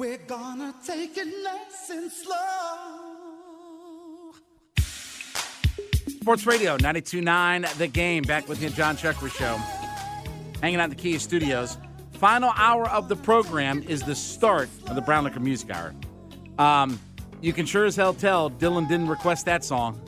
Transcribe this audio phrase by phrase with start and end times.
[0.00, 2.32] We're gonna take it nice and slow.
[6.08, 8.22] Sports Radio 92.9 The Game.
[8.22, 9.58] Back with you, John Chuckery Show.
[10.62, 11.76] Hanging out in the Kia Studios.
[12.12, 15.94] Final hour of the program is the start of the Brown Liquor Music Hour.
[16.58, 16.98] Um,
[17.42, 20.00] you can sure as hell tell Dylan didn't request that song.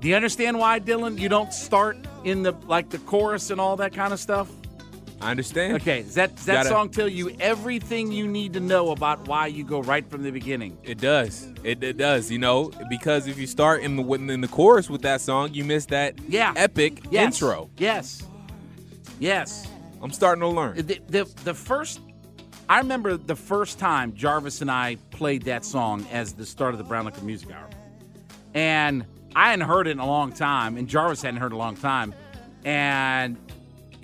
[0.00, 3.76] Do you understand why, Dylan, you don't start in the like the chorus and all
[3.76, 4.50] that kind of stuff?
[5.20, 5.74] I understand.
[5.76, 9.26] Okay, does that, does that Gotta- song tell you everything you need to know about
[9.26, 10.76] why you go right from the beginning?
[10.82, 11.48] It does.
[11.62, 12.30] It, it does.
[12.30, 15.64] You know, because if you start in the in the chorus with that song, you
[15.64, 16.52] miss that Yeah.
[16.56, 17.34] epic Yes.
[17.40, 17.70] intro.
[17.78, 18.22] Yes.
[19.18, 19.66] Yes.
[20.02, 20.76] I'm starting to learn.
[20.76, 22.00] The, the, the first,
[22.68, 26.78] I remember the first time Jarvis and I played that song as the start of
[26.78, 27.70] the Brown Liquor Music Hour.
[28.52, 31.60] And I hadn't heard it in a long time, and Jarvis hadn't heard it in
[31.60, 32.14] a long time.
[32.64, 33.36] And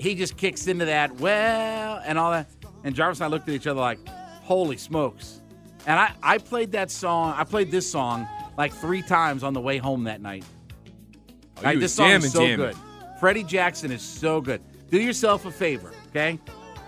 [0.01, 2.49] he just kicks into that, well, and all that.
[2.85, 3.99] And Jarvis and I looked at each other like,
[4.43, 5.41] holy smokes.
[5.87, 8.27] And I, I played that song, I played this song
[8.59, 10.45] like three times on the way home that night.
[11.59, 12.57] Oh, Right, this song jamming, is so jamming.
[12.57, 12.77] good.
[13.19, 14.63] Freddie Jackson is so good.
[14.91, 16.39] Do yourself a favor, okay?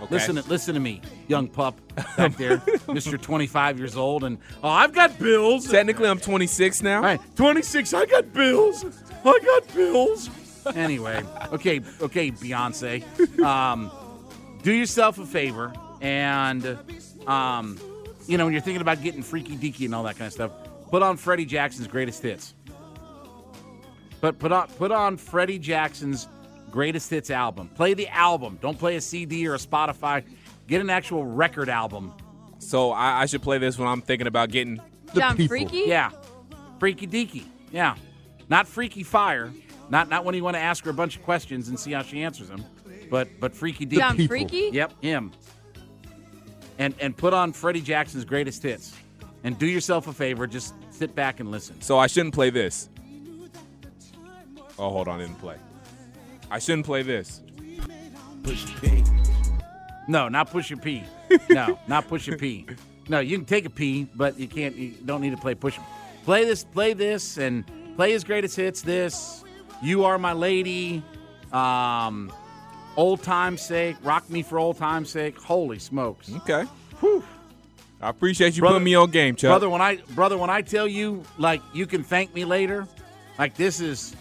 [0.02, 0.14] Okay.
[0.14, 1.78] Listen, to, listen to me, young pup
[2.16, 5.70] back there, Mister 25 years old, and oh, I've got bills.
[5.70, 6.96] Technically, I'm 26 now.
[6.96, 7.94] All right, 26.
[7.94, 8.84] I got bills.
[9.24, 10.28] I got bills.
[10.74, 13.02] Anyway, okay, okay, Beyonce.
[13.42, 13.90] Um,
[14.62, 16.78] do yourself a favor, and
[17.26, 17.78] um,
[18.26, 20.52] you know when you're thinking about getting freaky deaky and all that kind of stuff,
[20.90, 22.54] put on Freddie Jackson's greatest hits.
[24.20, 26.28] But put on put on Freddie Jackson's
[26.70, 27.68] greatest hits album.
[27.68, 28.58] Play the album.
[28.60, 30.24] Don't play a CD or a Spotify.
[30.68, 32.14] Get an actual record album.
[32.58, 34.80] So I, I should play this when I'm thinking about getting
[35.12, 35.48] the John people.
[35.48, 35.84] Freaky?
[35.86, 36.10] Yeah.
[36.78, 37.44] Freaky deaky.
[37.72, 37.96] Yeah.
[38.48, 39.52] Not freaky fire.
[39.92, 42.02] Not not when you want to ask her a bunch of questions and see how
[42.02, 42.64] she answers them.
[43.10, 43.98] But but freaky deaky.
[43.98, 44.70] John Freaky?
[44.72, 45.32] Yep, him.
[46.78, 48.96] And and put on Freddie Jackson's greatest hits.
[49.44, 51.82] And do yourself a favor, just sit back and listen.
[51.82, 52.88] So I shouldn't play this.
[54.78, 55.56] Oh, hold on, I didn't play.
[56.50, 57.42] I shouldn't play this.
[60.08, 61.04] No, not push your P.
[61.50, 62.66] No, not push your P.
[63.10, 64.74] No, you can take a P, but you can't.
[64.74, 65.78] You don't need to play push.
[66.24, 66.64] Play this.
[66.64, 67.64] Play this, and
[67.96, 68.80] play his greatest hits.
[68.80, 69.44] This,
[69.82, 71.02] you are my lady.
[71.52, 72.32] Um,
[72.96, 75.38] old time's sake, rock me for old time's sake.
[75.40, 76.64] Holy smokes, Okay.
[78.00, 79.50] I appreciate you Brother- putting me on game, Chuck.
[79.50, 79.68] brother!
[79.70, 82.86] When I brother, when I tell you like you can thank me later,
[83.38, 84.16] like this is.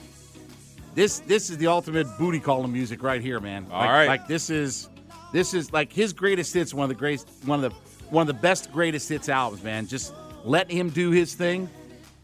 [0.94, 3.66] This this is the ultimate booty calling music right here, man.
[3.72, 4.08] All like, right.
[4.08, 4.90] like this is
[5.32, 7.78] this is like his greatest hits, one of the greatest, one of the
[8.10, 9.88] one of the best greatest hits albums, man.
[9.88, 11.70] Just let him do his thing.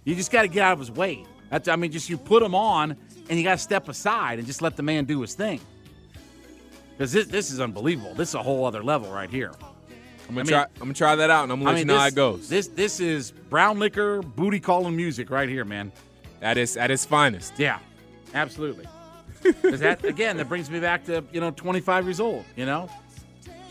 [0.04, 1.24] You just got to get out of his way.
[1.50, 2.98] That's, I mean, just you put him on,
[3.30, 5.60] and you got to step aside and just let the man do his thing.
[6.92, 8.14] Because this this is unbelievable.
[8.16, 9.52] This is a whole other level right here.
[10.30, 10.62] I'm gonna I mean- try.
[10.64, 12.08] I'm gonna try that out, and I'm gonna I let mean, you know this, how
[12.08, 12.50] it goes.
[12.50, 15.92] This this is brown liquor booty calling music right here, man.
[16.42, 17.54] At its at its finest.
[17.58, 17.80] Yeah,
[18.34, 18.86] absolutely.
[19.44, 22.44] Because that again, that brings me back to you know 25 years old.
[22.56, 22.90] You know,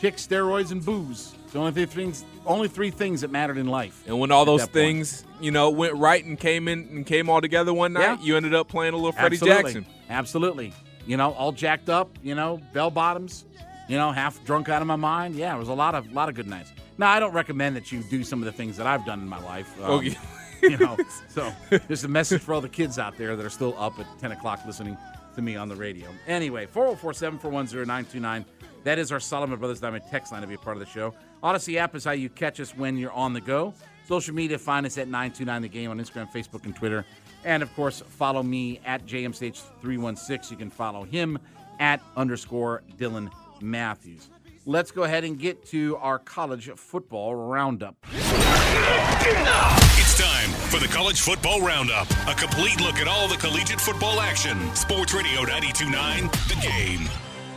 [0.00, 1.34] chicks, steroids, and booze.
[1.52, 4.02] The only three things, only three things that mattered in life.
[4.06, 4.74] And when all those that point.
[4.74, 8.24] things, you know, went right and came in and came all together one night, Yeah.
[8.24, 9.62] you ended up playing a little Freddie Absolutely.
[9.74, 9.86] Jackson.
[10.08, 10.72] Absolutely.
[11.06, 12.10] You know, all jacked up.
[12.22, 13.44] You know, bell bottoms.
[13.88, 15.36] You know, half drunk out of my mind.
[15.36, 16.72] Yeah, it was a lot of lot of good nights.
[16.98, 19.28] Now, I don't recommend that you do some of the things that I've done in
[19.28, 19.72] my life.
[19.82, 20.16] Um, Okay.
[20.62, 20.96] you know,
[21.28, 21.52] so
[21.86, 24.32] there's a message for all the kids out there that are still up at 10
[24.32, 24.96] o'clock listening
[25.36, 26.08] to me on the radio.
[26.26, 28.44] Anyway, 404 741 929.
[28.84, 31.12] That is our Solomon Brothers Diamond text line to be a part of the show.
[31.46, 33.72] Audacy app is how you catch us when you're on the go.
[34.08, 37.06] Social media, find us at 929 The Game on Instagram, Facebook, and Twitter.
[37.44, 40.50] And of course, follow me at JMStage316.
[40.50, 41.38] You can follow him
[41.78, 44.28] at underscore Dylan Matthews.
[44.64, 47.94] Let's go ahead and get to our college football roundup.
[48.10, 54.20] It's time for the College Football Roundup, a complete look at all the collegiate football
[54.20, 54.58] action.
[54.74, 57.08] Sports Radio 929, The Game.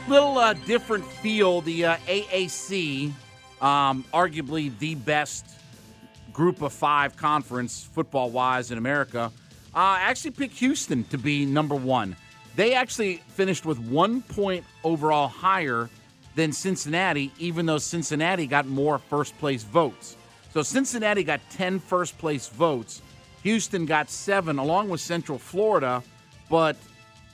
[0.08, 1.62] little uh, different feel.
[1.62, 3.12] The uh, AAC,
[3.62, 5.46] um, arguably the best
[6.34, 9.32] group of five conference football wise in America,
[9.76, 12.16] uh, actually picked Houston to be number one.
[12.56, 15.90] They actually finished with one point overall higher
[16.36, 20.16] than Cincinnati, even though Cincinnati got more first place votes.
[20.54, 23.02] So Cincinnati got 10 first place votes.
[23.44, 26.04] Houston got seven, along with Central Florida,
[26.50, 26.76] but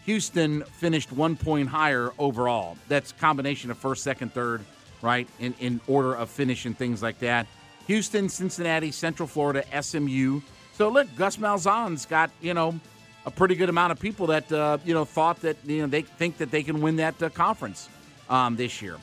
[0.06, 2.78] Houston finished one point higher overall.
[2.88, 4.63] That's combination of first, second, third,
[5.01, 5.27] right?
[5.39, 7.47] In in order of finish and things like that.
[7.88, 10.42] Houston, Cincinnati, Central Florida, SMU.
[10.74, 12.80] So look, Gus Malzahn's got you know
[13.25, 16.01] a pretty good amount of people that uh, you know thought that you know they
[16.01, 17.89] think that they can win that uh, conference
[18.30, 18.97] um, this year.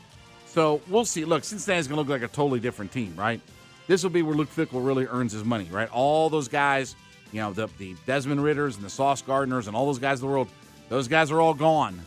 [0.46, 1.24] So we'll see.
[1.24, 3.40] Look, Cincinnati's going to look like a totally different team, right?
[3.86, 5.90] This will be where Luke Fickell really earns his money, right?
[5.90, 6.94] All those guys,
[7.32, 10.26] you know, the, the Desmond Ridders and the Sauce Gardners and all those guys in
[10.26, 10.48] the world,
[10.88, 11.98] those guys are all gone.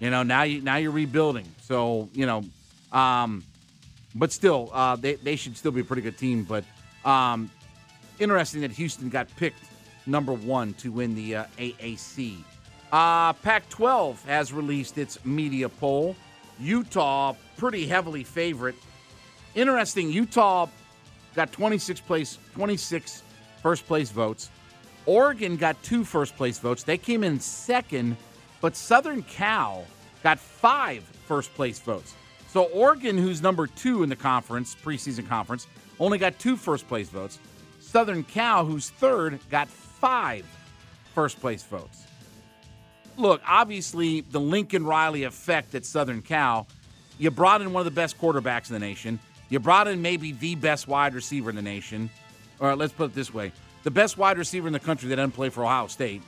[0.00, 1.46] You know, now you now you're rebuilding.
[1.60, 2.42] So you know,
[2.94, 3.44] um,
[4.14, 6.44] but still, uh, they they should still be a pretty good team.
[6.44, 6.64] But
[7.04, 7.50] um,
[8.18, 9.64] interesting that Houston got picked
[10.06, 12.36] number one to win the uh, AAC.
[12.92, 16.14] Uh, Pac 12 has released its media poll.
[16.60, 18.76] Utah, pretty heavily favorite.
[19.56, 20.68] Interesting, Utah
[21.34, 23.22] got 26 place, 26
[23.62, 24.50] first place votes.
[25.06, 26.84] Oregon got two first place votes.
[26.84, 28.16] They came in second,
[28.60, 29.84] but Southern Cal
[30.22, 32.14] got five first place votes.
[32.54, 35.66] So Oregon, who's number two in the conference, preseason conference,
[35.98, 37.40] only got two first place votes.
[37.80, 40.46] Southern Cal, who's third, got five
[41.16, 42.04] first place votes.
[43.16, 46.68] Look, obviously, the Lincoln Riley effect at Southern Cal,
[47.18, 49.18] you brought in one of the best quarterbacks in the nation.
[49.48, 52.08] You brought in maybe the best wide receiver in the nation.
[52.60, 53.50] All right, let's put it this way
[53.82, 56.22] the best wide receiver in the country that doesn't play for Ohio State.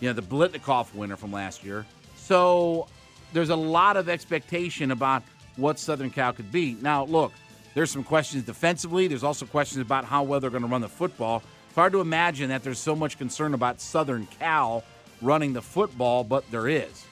[0.00, 1.86] You know, the Biletnikoff winner from last year.
[2.16, 2.88] So
[3.34, 5.22] there's a lot of expectation about
[5.56, 6.76] what Southern Cal could be.
[6.80, 7.32] Now, look,
[7.74, 9.08] there's some questions defensively.
[9.08, 11.42] There's also questions about how well they're going to run the football.
[11.66, 14.84] It's hard to imagine that there's so much concern about Southern Cal
[15.20, 17.04] running the football, but there is.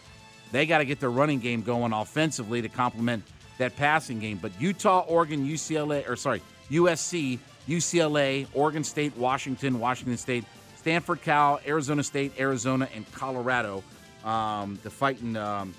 [0.52, 3.24] They got to get their running game going offensively to complement
[3.58, 4.38] that passing game.
[4.40, 6.40] But Utah, Oregon, UCLA, or sorry,
[6.70, 10.44] USC, UCLA, Oregon State, Washington, Washington State,
[10.76, 13.82] Stanford, Cal, Arizona State, Arizona, and Colorado.
[14.24, 15.36] Um, the fighting.
[15.36, 15.74] Um,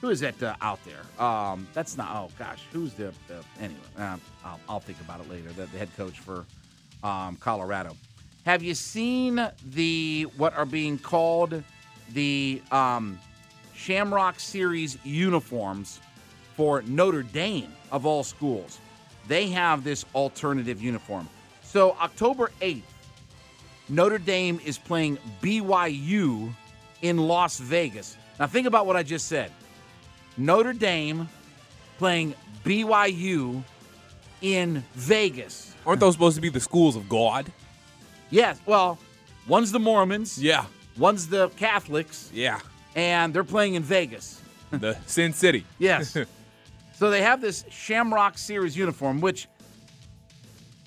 [0.00, 1.24] who is that uh, out there?
[1.24, 2.08] Um, that's not.
[2.14, 3.12] Oh gosh, who's the?
[3.26, 5.48] the anyway, uh, I'll, I'll, think about it later.
[5.50, 6.44] The, the head coach for
[7.02, 7.96] um, Colorado.
[8.44, 11.62] Have you seen the what are being called
[12.12, 13.18] the um,
[13.74, 16.00] Shamrock Series uniforms
[16.56, 18.80] for Notre Dame of all schools?
[19.28, 21.28] they have this alternative uniform.
[21.62, 22.82] So, October 8th,
[23.90, 26.52] Notre Dame is playing BYU
[27.02, 28.16] in Las Vegas.
[28.40, 29.52] Now, think about what I just said
[30.38, 31.28] Notre Dame
[31.98, 33.62] playing BYU
[34.40, 35.74] in Vegas.
[35.84, 37.50] Aren't those supposed to be the schools of God?
[38.30, 38.60] Yes.
[38.64, 38.98] Well,
[39.46, 40.42] one's the Mormons.
[40.42, 40.66] Yeah.
[40.96, 42.30] One's the Catholics.
[42.32, 42.60] Yeah.
[42.94, 44.40] And they're playing in Vegas.
[44.70, 45.64] the Sin City.
[45.78, 46.16] Yes.
[46.98, 49.46] So they have this Shamrock Series uniform, which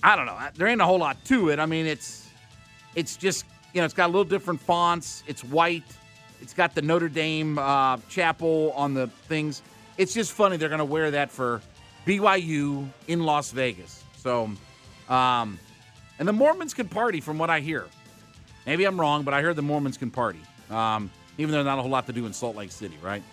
[0.03, 0.37] I don't know.
[0.55, 1.57] There ain't a whole lot to it.
[1.57, 2.27] I mean, it's
[2.95, 5.23] it's just you know, it's got a little different fonts.
[5.25, 5.85] It's white.
[6.41, 9.61] It's got the Notre Dame uh, chapel on the things.
[9.97, 11.61] It's just funny they're going to wear that for
[12.05, 14.03] BYU in Las Vegas.
[14.17, 14.51] So,
[15.09, 15.59] um,
[16.19, 17.85] and the Mormons can party, from what I hear.
[18.65, 20.41] Maybe I'm wrong, but I heard the Mormons can party.
[20.69, 23.23] Um, even though not a whole lot to do in Salt Lake City, right?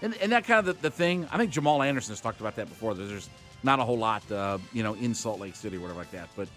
[0.00, 2.56] And, and that kind of the, the, thing, I think Jamal Anderson has talked about
[2.56, 2.94] that before.
[2.94, 3.30] There's
[3.62, 6.28] not a whole lot, uh, you know, in Salt Lake City or whatever like that.
[6.36, 6.48] But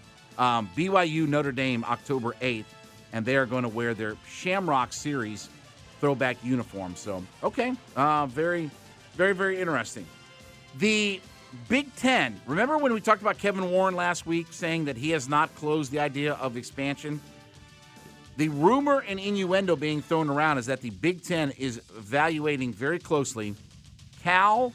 [0.42, 2.64] um, BYU Notre Dame October 8th,
[3.12, 5.48] and they are going to wear their Shamrock Series
[6.00, 6.94] throwback uniform.
[6.96, 8.70] So, okay, uh, very,
[9.14, 10.06] very, very interesting.
[10.78, 11.20] The
[11.68, 12.40] Big Ten.
[12.46, 15.90] Remember when we talked about Kevin Warren last week saying that he has not closed
[15.90, 17.20] the idea of expansion?
[18.36, 22.98] The rumor and innuendo being thrown around is that the Big Ten is evaluating very
[22.98, 23.54] closely
[24.22, 24.72] Cal,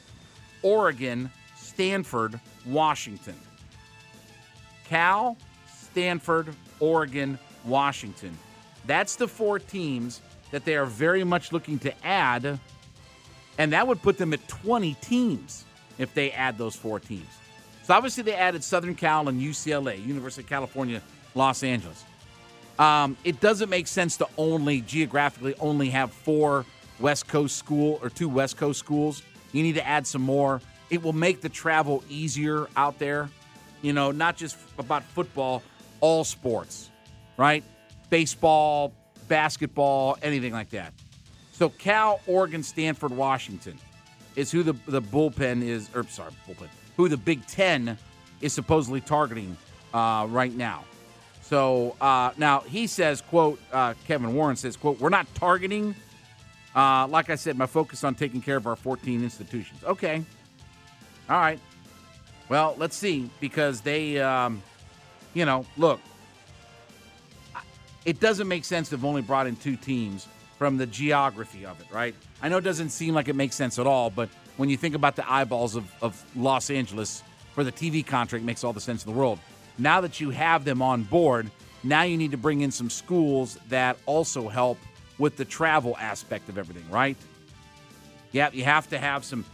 [0.64, 3.36] Oregon, Stanford, Washington.
[4.86, 5.38] Cal,
[5.68, 8.38] Stanford, Oregon, Washington.
[8.86, 12.60] That's the four teams that they are very much looking to add,
[13.58, 15.66] and that would put them at 20 teams
[15.98, 17.28] if they add those four teams.
[17.84, 21.02] So obviously they added Southern Cal and UCLA, University of California,
[21.36, 22.04] Los Angeles.
[22.80, 26.66] Um, it doesn't make sense to only geographically only have four
[27.00, 29.24] West Coast school or two West Coast schools.
[29.52, 30.62] You need to add some more.
[30.90, 33.30] It will make the travel easier out there.
[33.82, 35.64] You know, not just about football,
[36.00, 36.90] all sports,
[37.38, 37.64] right?
[38.10, 38.94] Baseball,
[39.32, 40.94] basketball, anything like that.
[41.54, 43.80] So Cal, Oregon, Stanford, Washington
[44.36, 47.98] is who the the bullpen is, or sorry, bullpen, who the Big Ten
[48.42, 49.58] is supposedly targeting
[49.94, 50.86] uh, right now.
[51.44, 55.96] So uh, now he says, quote, uh, Kevin Warren says, quote, we're not targeting
[56.76, 59.84] Uh, like I said, my focus on taking care of our 14 institutions.
[59.84, 60.24] Okay.
[61.30, 61.60] All right.
[62.50, 64.62] Well, let's see because they, um,
[65.34, 66.00] you know, look,
[68.06, 70.28] it doesn't make sense to have only brought in two teams
[70.58, 72.16] from the geography of it, right?
[72.42, 74.96] I know it doesn't seem like it makes sense at all, but when you think
[74.96, 79.06] about the eyeballs of, of Los Angeles for the TV contract, makes all the sense
[79.06, 79.40] in the world.
[79.78, 81.50] Now that you have them on board,
[81.84, 84.78] now you need to bring in some schools that also help
[85.18, 87.18] with the travel aspect of everything, right?
[88.32, 89.46] Yeah, you have to have some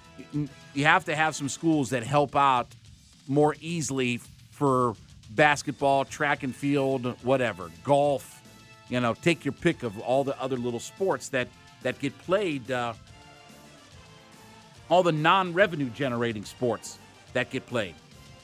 [0.74, 2.68] you have to have some schools that help out
[3.28, 4.20] more easily
[4.52, 4.96] for
[5.32, 8.42] basketball, track and field, whatever, golf.
[8.90, 11.48] You know, take your pick of all the other little sports that
[11.84, 12.72] that get played.
[12.72, 12.94] Uh,
[14.90, 16.98] all the non-revenue generating sports
[17.34, 17.94] that get played.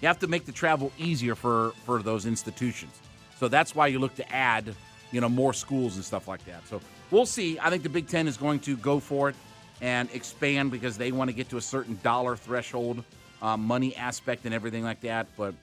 [0.01, 2.99] You have to make the travel easier for for those institutions.
[3.39, 4.75] So that's why you look to add,
[5.11, 6.67] you know, more schools and stuff like that.
[6.67, 7.57] So we'll see.
[7.59, 9.35] I think the Big Ten is going to go for it
[9.81, 13.03] and expand because they want to get to a certain dollar threshold,
[13.41, 15.27] uh, money aspect, and everything like that.
[15.37, 15.53] But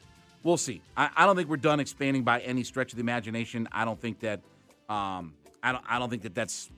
[0.42, 0.82] we'll see.
[0.96, 3.68] I, I, don't think we're done expanding by any stretch of the imagination.
[3.72, 4.40] I don't think that.
[4.88, 5.84] Um, I don't.
[5.88, 6.70] I don't think that that's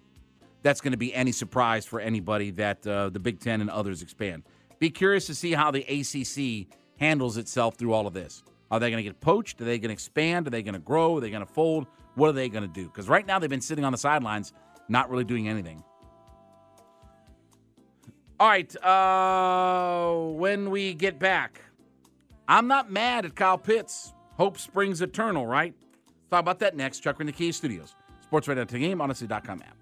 [0.62, 4.02] that's going to be any surprise for anybody that uh, the Big Ten and others
[4.02, 4.45] expand.
[4.78, 6.66] Be curious to see how the ACC
[6.99, 8.42] handles itself through all of this.
[8.71, 9.61] Are they going to get poached?
[9.61, 10.47] Are they going to expand?
[10.47, 11.16] Are they going to grow?
[11.16, 11.87] Are they going to fold?
[12.14, 12.87] What are they going to do?
[12.87, 14.52] Because right now they've been sitting on the sidelines,
[14.88, 15.83] not really doing anything.
[18.40, 18.75] All right.
[18.85, 21.61] Uh, when we get back,
[22.49, 24.12] I'm not mad at Kyle Pitts.
[24.37, 25.75] Hope springs eternal, right?
[26.30, 27.00] Talk about that next.
[27.00, 27.94] Chuck in the Kia Studios.
[28.22, 29.82] Sports Radio to Game, Audacy.com app.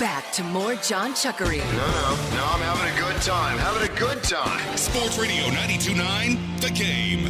[0.00, 1.58] Back to more John Chuckery.
[1.58, 3.58] No, no, no, I'm having a good time.
[3.58, 4.74] Having a good time.
[4.78, 7.26] Sports Radio 929, The Game.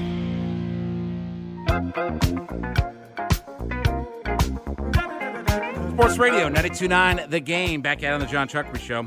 [5.94, 7.82] Sports Radio 929, The Game.
[7.82, 9.04] Back out on the John Chuckery Show.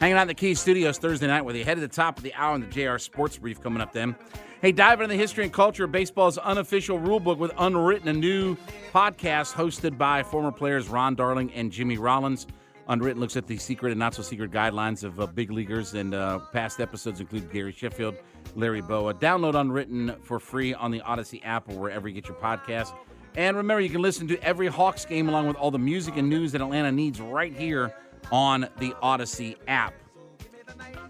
[0.00, 1.66] Hanging out in the Kia Studios Thursday night with you.
[1.66, 4.16] Head to the top of the hour in the JR Sports Brief coming up then.
[4.62, 8.56] Hey, dive into the history and culture of baseball's unofficial rulebook with Unwritten, a new
[8.94, 12.46] podcast hosted by former players Ron Darling and Jimmy Rollins.
[12.88, 16.14] Unwritten looks at the secret and not so secret guidelines of uh, big leaguers, and
[16.14, 18.16] uh, past episodes include Gary Sheffield,
[18.54, 19.12] Larry Bowa.
[19.12, 22.94] Download Unwritten for free on the Audacy app or wherever you get your podcast.
[23.36, 26.30] And remember, you can listen to every Hawks game along with all the music and
[26.30, 27.94] news that Atlanta needs right here
[28.32, 29.92] on the Audacy app.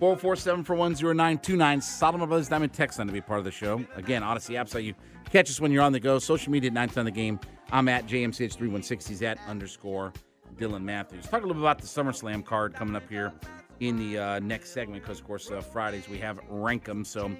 [0.01, 1.81] 447 for 10929.
[1.81, 3.85] Solomon Brothers Diamond text line to be part of the show.
[3.95, 4.95] Again, Audacy app so you
[5.31, 6.19] catch us when you're on the go.
[6.19, 7.39] Social media at 9 on the game.
[7.71, 9.09] I'm at JMCH316.
[9.09, 10.13] He's at underscore
[10.59, 11.25] Dylan Matthews.
[11.25, 13.33] Talk a little bit about the SummerSlam card coming up here
[13.81, 17.05] in the uh, next segment because, of course, uh, Fridays we have rank 'em.
[17.05, 17.31] So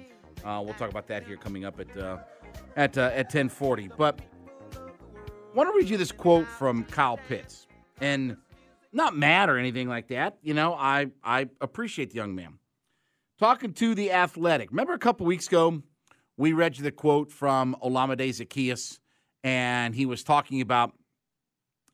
[0.43, 2.17] uh, we'll talk about that here coming up at uh,
[2.75, 3.91] at uh, at 10:40.
[3.97, 4.19] But
[4.73, 7.67] I want to read you this quote from Kyle Pitts,
[7.99, 8.37] and
[8.93, 10.37] not mad or anything like that.
[10.41, 12.59] You know, I I appreciate the young man
[13.39, 14.69] talking to the Athletic.
[14.71, 15.81] Remember a couple weeks ago
[16.37, 18.99] we read you the quote from Olamide Zaccheaus,
[19.43, 20.93] and he was talking about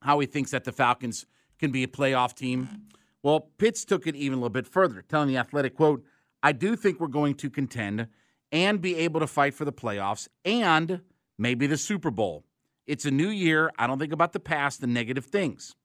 [0.06, 1.26] how he thinks that the Falcons
[1.60, 2.88] can be a playoff team.
[3.24, 6.06] Well, Pitts took it even a little bit further, telling the Athletic, quote,
[6.44, 8.08] I do think we're going to contend
[8.52, 11.02] and be able to fight for the playoffs and
[11.40, 12.44] maybe the Super Bowl.
[12.86, 13.72] It's a new year.
[13.80, 15.76] I don't think about the past and negative things.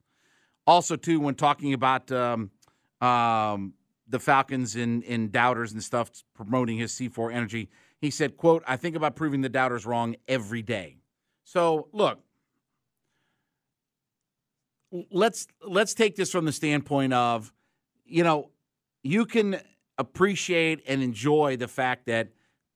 [0.67, 2.51] Also, too, when talking about um,
[3.01, 3.73] um,
[4.07, 8.77] the Falcons in, in doubters and stuff, promoting his C4 energy, he said, quote, I
[8.77, 10.99] think about proving the doubters wrong every day.
[11.45, 12.21] So, look,
[15.11, 17.53] let's let's take this from the standpoint of
[18.05, 18.51] you know
[19.03, 19.61] you can
[19.99, 22.29] appreciate and enjoy the fact that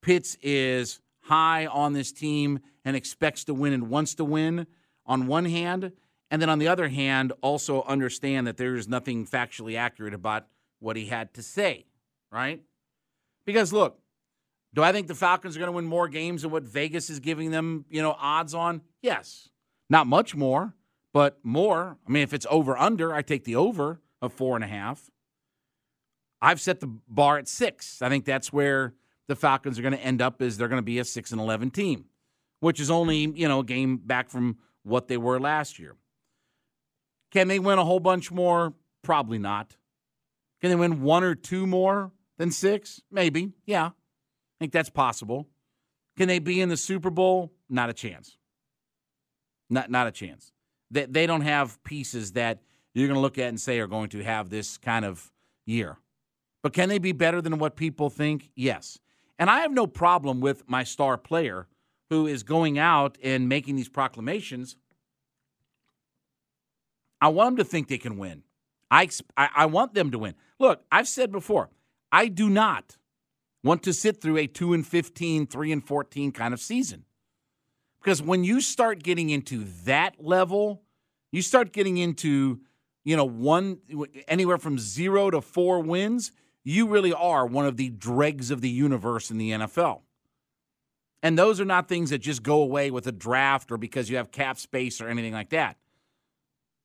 [0.03, 4.67] Pitts is high on this team and expects to win and wants to win
[5.07, 5.93] on one hand
[6.31, 10.47] and then on the other hand also understand that there is nothing factually accurate about
[10.81, 11.87] what he had to say
[12.31, 12.63] right
[13.47, 13.99] because look
[14.75, 17.21] do I think the Falcons are going to win more games than what Vegas is
[17.21, 18.83] giving them, you know, odds on?
[19.03, 19.49] Yes.
[19.89, 20.75] Not much more,
[21.15, 21.97] but more.
[22.07, 25.11] I mean, if it's over under, I take the over of four and a half.
[26.43, 28.03] I've set the bar at six.
[28.03, 28.93] I think that's where
[29.29, 30.43] the Falcons are going to end up.
[30.43, 32.07] Is they're going to be a six and eleven team,
[32.61, 35.97] which is only you know a game back from what they were last year.
[37.31, 38.75] Can they win a whole bunch more?
[39.03, 39.77] Probably not.
[40.61, 43.01] Can they win one or two more than six?
[43.11, 43.53] Maybe.
[43.67, 43.87] Yeah.
[43.87, 43.93] I
[44.61, 45.49] think that's possible.
[46.17, 47.53] Can they be in the Super Bowl?
[47.69, 48.37] Not a chance.
[49.71, 50.54] Not not a chance.
[50.95, 52.63] They they don't have pieces that
[52.95, 55.31] you're going to look at and say are going to have this kind of
[55.67, 55.99] year.
[56.63, 58.51] But can they be better than what people think?
[58.55, 58.99] Yes.
[59.39, 61.67] And I have no problem with my star player
[62.09, 64.77] who is going out and making these proclamations.
[67.21, 68.45] I want them to think they can win.
[68.91, 70.35] I, I, I want them to win.
[70.61, 71.71] Look, I've said before,
[72.13, 72.97] I do not
[73.65, 77.05] want to sit through a 2 and 15, 3 and 14 kind of season.
[78.05, 80.83] Because when you start getting into that level,
[81.33, 82.61] you start getting into,
[83.03, 83.79] you know, one
[84.29, 86.31] anywhere from 0 to 4 wins,
[86.63, 90.03] you really are one of the dregs of the universe in the NFL.
[91.23, 94.19] And those are not things that just go away with a draft or because you
[94.19, 95.79] have cap space or anything like that.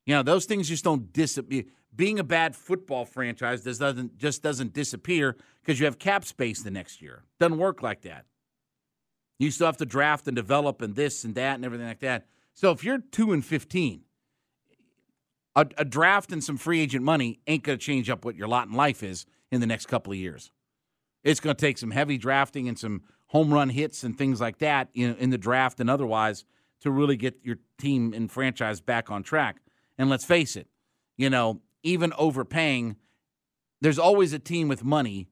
[0.05, 1.65] You know, those things just don't disappear.
[1.93, 6.63] Being a bad football franchise does doesn't just doesn't disappear because you have cap space
[6.63, 7.25] the next year.
[7.41, 8.25] Doesn't work like that.
[9.39, 12.27] You still have to draft and develop and this and that and everything like that.
[12.53, 14.01] So if you're two and fifteen,
[15.55, 18.49] a, a draft and some free agent money ain't going to change up what your
[18.49, 20.51] lot in life is in the next couple of years.
[21.23, 24.59] It's going to take some heavy drafting and some home run hits and things like
[24.59, 26.43] that in, in the draft and otherwise
[26.81, 29.61] to really get your team and franchise back on track.
[29.97, 30.67] And let's face it,
[31.17, 32.97] you know, even overpaying,
[33.81, 35.28] there's always a team with money.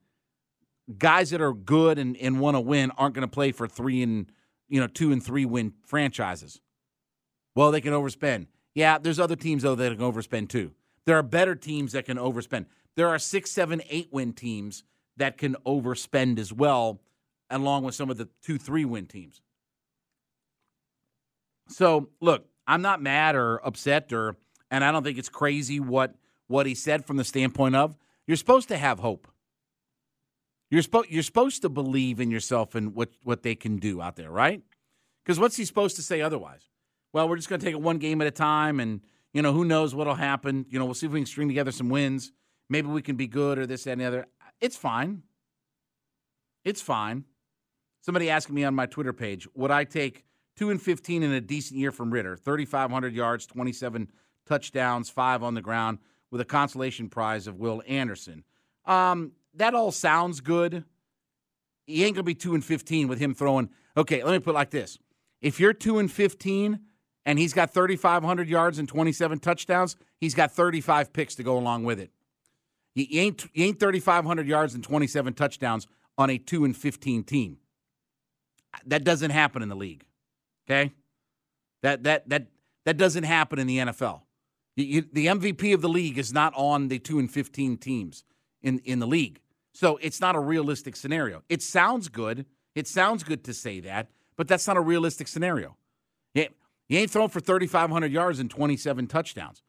[0.98, 4.02] Guys that are good and, and want to win aren't going to play for three
[4.02, 4.32] and
[4.70, 6.62] you know two and three win franchises.
[7.56, 8.48] Well, they can overspend.
[8.76, 10.72] Yeah, there's other teams though that can overspend too.
[11.06, 12.66] There are better teams that can overspend.
[12.96, 14.84] There are six, seven, eight win teams
[15.18, 17.02] that can overspend as well,
[17.50, 19.42] along with some of the two, three win teams.
[21.70, 24.38] So, look, I'm not mad or upset, or
[24.70, 26.16] and I don't think it's crazy what
[26.48, 29.28] what he said from the standpoint of you're supposed to have hope.
[30.70, 34.16] You're supposed you're supposed to believe in yourself and what what they can do out
[34.16, 34.62] there, right?
[35.24, 36.70] Because what's he supposed to say otherwise?
[37.14, 39.02] Well, we're just going to take it one game at a time, and
[39.34, 40.66] you know who knows what'll happen.
[40.70, 42.32] You know, we'll see if we can string together some wins
[42.70, 44.28] maybe we can be good or this, that, and the other.
[44.60, 45.24] It's fine.
[46.64, 47.26] It's fine.
[48.02, 50.24] Somebody asked me on my Twitter page, would I take
[50.56, 54.10] two and fifteen in a decent year from Ridder, thirty five hundred yards, twenty seven
[54.46, 56.00] touchdowns, five on the ground,
[56.32, 58.44] with a consolation prize of Will Anderson.
[58.86, 60.84] Um, that all sounds good.
[61.86, 63.70] He ain't gonna be two and fifteen with him throwing.
[63.96, 64.98] Okay, let me put it like this:
[65.42, 66.80] If you're two and fifteen
[67.26, 71.14] and he's got thirty five hundred yards and twenty seven touchdowns, he's got thirty five
[71.14, 72.12] picks to go along with it.
[72.98, 77.58] You ain't you ain't 3,500 yards and 27 touchdowns on a two and 15 team.
[78.88, 80.06] That doesn't happen in the league.
[80.66, 80.92] Okay,
[81.84, 82.48] that that that
[82.86, 84.22] that doesn't happen in the NFL.
[84.76, 88.24] You, the MVP of the league is not on the two and 15 teams
[88.62, 89.42] in in the league,
[89.78, 91.44] so it's not a realistic scenario.
[91.50, 92.48] It sounds good.
[92.74, 95.78] It sounds good to say that, but that's not a realistic scenario.
[96.34, 96.48] You,
[96.90, 99.62] you ain't throwing for 3,500 yards and 27 touchdowns.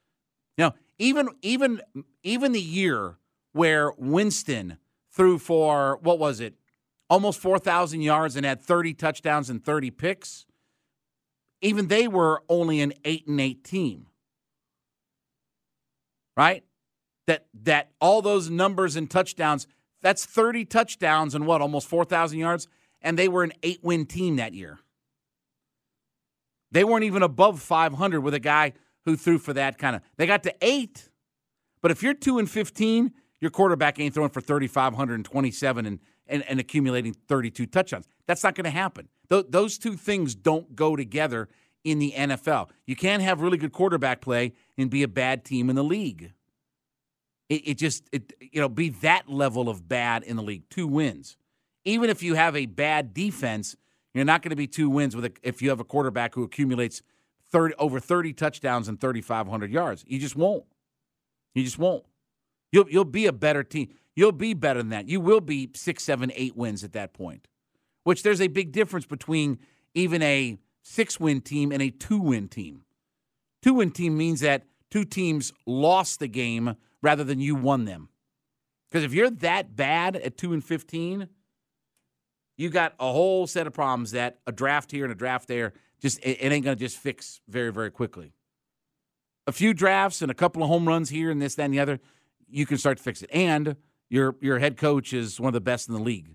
[0.57, 1.83] Now, even even
[2.23, 3.19] even the year
[3.53, 4.79] where Winston
[5.11, 6.55] threw for what was it,
[7.11, 10.47] almost four thousand yards and had thirty touchdowns and thirty picks.
[11.61, 14.07] Even they were only an eight and eight team,
[16.35, 16.65] right?
[17.27, 19.67] That that all those numbers and touchdowns.
[20.03, 22.69] That's thirty touchdowns and what almost four thousand yards,
[23.03, 24.79] and they were an eight win team that year.
[26.71, 30.03] They weren't even above 500 with a guy who threw for that kind of.
[30.17, 31.09] They got to eight,
[31.81, 36.61] but if you're two and 15, your quarterback ain't throwing for 3,527 and, and, and
[36.61, 38.07] accumulating 32 touchdowns.
[38.27, 39.09] That's not going to happen.
[39.31, 41.49] Th- those two things don't go together
[41.85, 42.71] in the NFL.
[42.87, 46.33] You can't have really good quarterback play and be a bad team in the league.
[47.49, 50.69] It, it just, it, you know, be that level of bad in the league.
[50.69, 51.37] Two wins.
[51.85, 53.77] Even if you have a bad defense,
[54.13, 56.43] you're not going to be two wins with a, if you have a quarterback who
[56.43, 57.03] accumulates
[57.51, 60.05] 30, over 30 touchdowns and 3,500 yards.
[60.07, 60.65] You just won't.
[61.55, 62.05] You just won't.
[62.73, 63.89] You'll you'll be a better team.
[64.15, 65.09] You'll be better than that.
[65.09, 67.49] You will be six, seven, eight wins at that point.
[68.05, 69.59] Which there's a big difference between
[69.95, 72.83] even a six win team and a two win team.
[73.63, 78.09] Two win team means that two teams lost the game rather than you won them.
[78.89, 81.29] Because if you're that bad at two and fifteen,
[82.57, 85.73] you got a whole set of problems that a draft here and a draft there
[86.01, 88.33] Just it, it ain't going to just fix very very quickly.
[89.47, 91.81] A few drafts and a couple of home runs here and this that and the
[91.81, 92.01] other,
[92.49, 93.31] you can start to fix it.
[93.33, 93.77] And
[94.09, 96.35] your your head coach is one of the best in the league.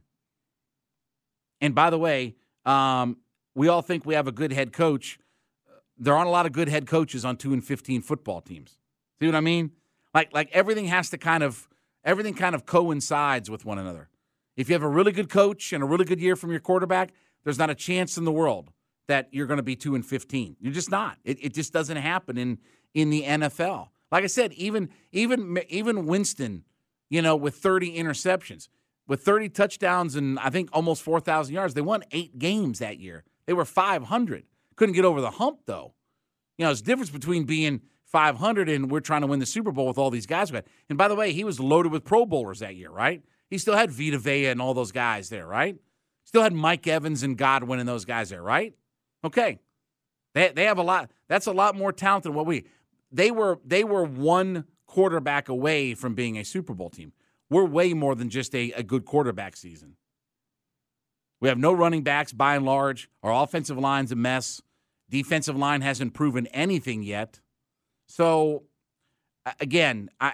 [1.61, 3.17] And by the way, um,
[3.55, 5.19] we all think we have a good head coach.
[5.97, 8.77] There aren't a lot of good head coaches on two and fifteen football teams.
[9.19, 9.71] See what I mean?
[10.13, 11.67] Like like everything has to kind of
[12.03, 14.09] everything kind of coincides with one another.
[14.55, 17.11] If you have a really good coach and a really good year from your quarterback,
[17.43, 18.69] there's not a chance in the world
[19.07, 20.55] that you're going to be two and fifteen.
[20.59, 21.17] You're just not.
[21.23, 22.59] It, it just doesn't happen in
[22.93, 23.89] in the NFL.
[24.11, 26.65] Like I said, even even even Winston,
[27.09, 28.67] you know, with 30 interceptions,
[29.07, 33.23] with 30 touchdowns and I think almost 4,000 yards, they won eight games that year.
[33.47, 34.45] They were 500.
[34.75, 35.93] Couldn't get over the hump though.
[36.57, 37.81] You know, a difference between being
[38.13, 40.51] 500 and we're trying to win the Super Bowl with all these guys.
[40.87, 43.23] And by the way, he was loaded with Pro Bowlers that year, right?
[43.49, 45.75] He still had Vita Vea and all those guys there, right?
[46.23, 48.75] Still had Mike Evans and Godwin and those guys there, right?
[49.23, 49.59] Okay.
[50.35, 51.11] They, they have a lot.
[51.27, 52.65] That's a lot more talent than what we.
[53.11, 57.13] They were they were one quarterback away from being a Super Bowl team.
[57.49, 59.95] We're way more than just a, a good quarterback season.
[61.41, 63.09] We have no running backs by and large.
[63.21, 64.61] Our offensive line's a mess.
[65.09, 67.39] Defensive line hasn't proven anything yet.
[68.07, 68.63] So
[69.59, 70.33] again, I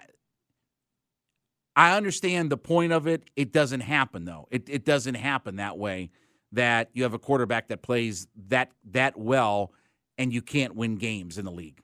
[1.76, 3.30] I understand the point of it.
[3.36, 4.48] It doesn't happen though.
[4.52, 6.12] It it doesn't happen that way
[6.52, 9.72] that you have a quarterback that plays that that well
[10.18, 11.82] and you can't win games in the league.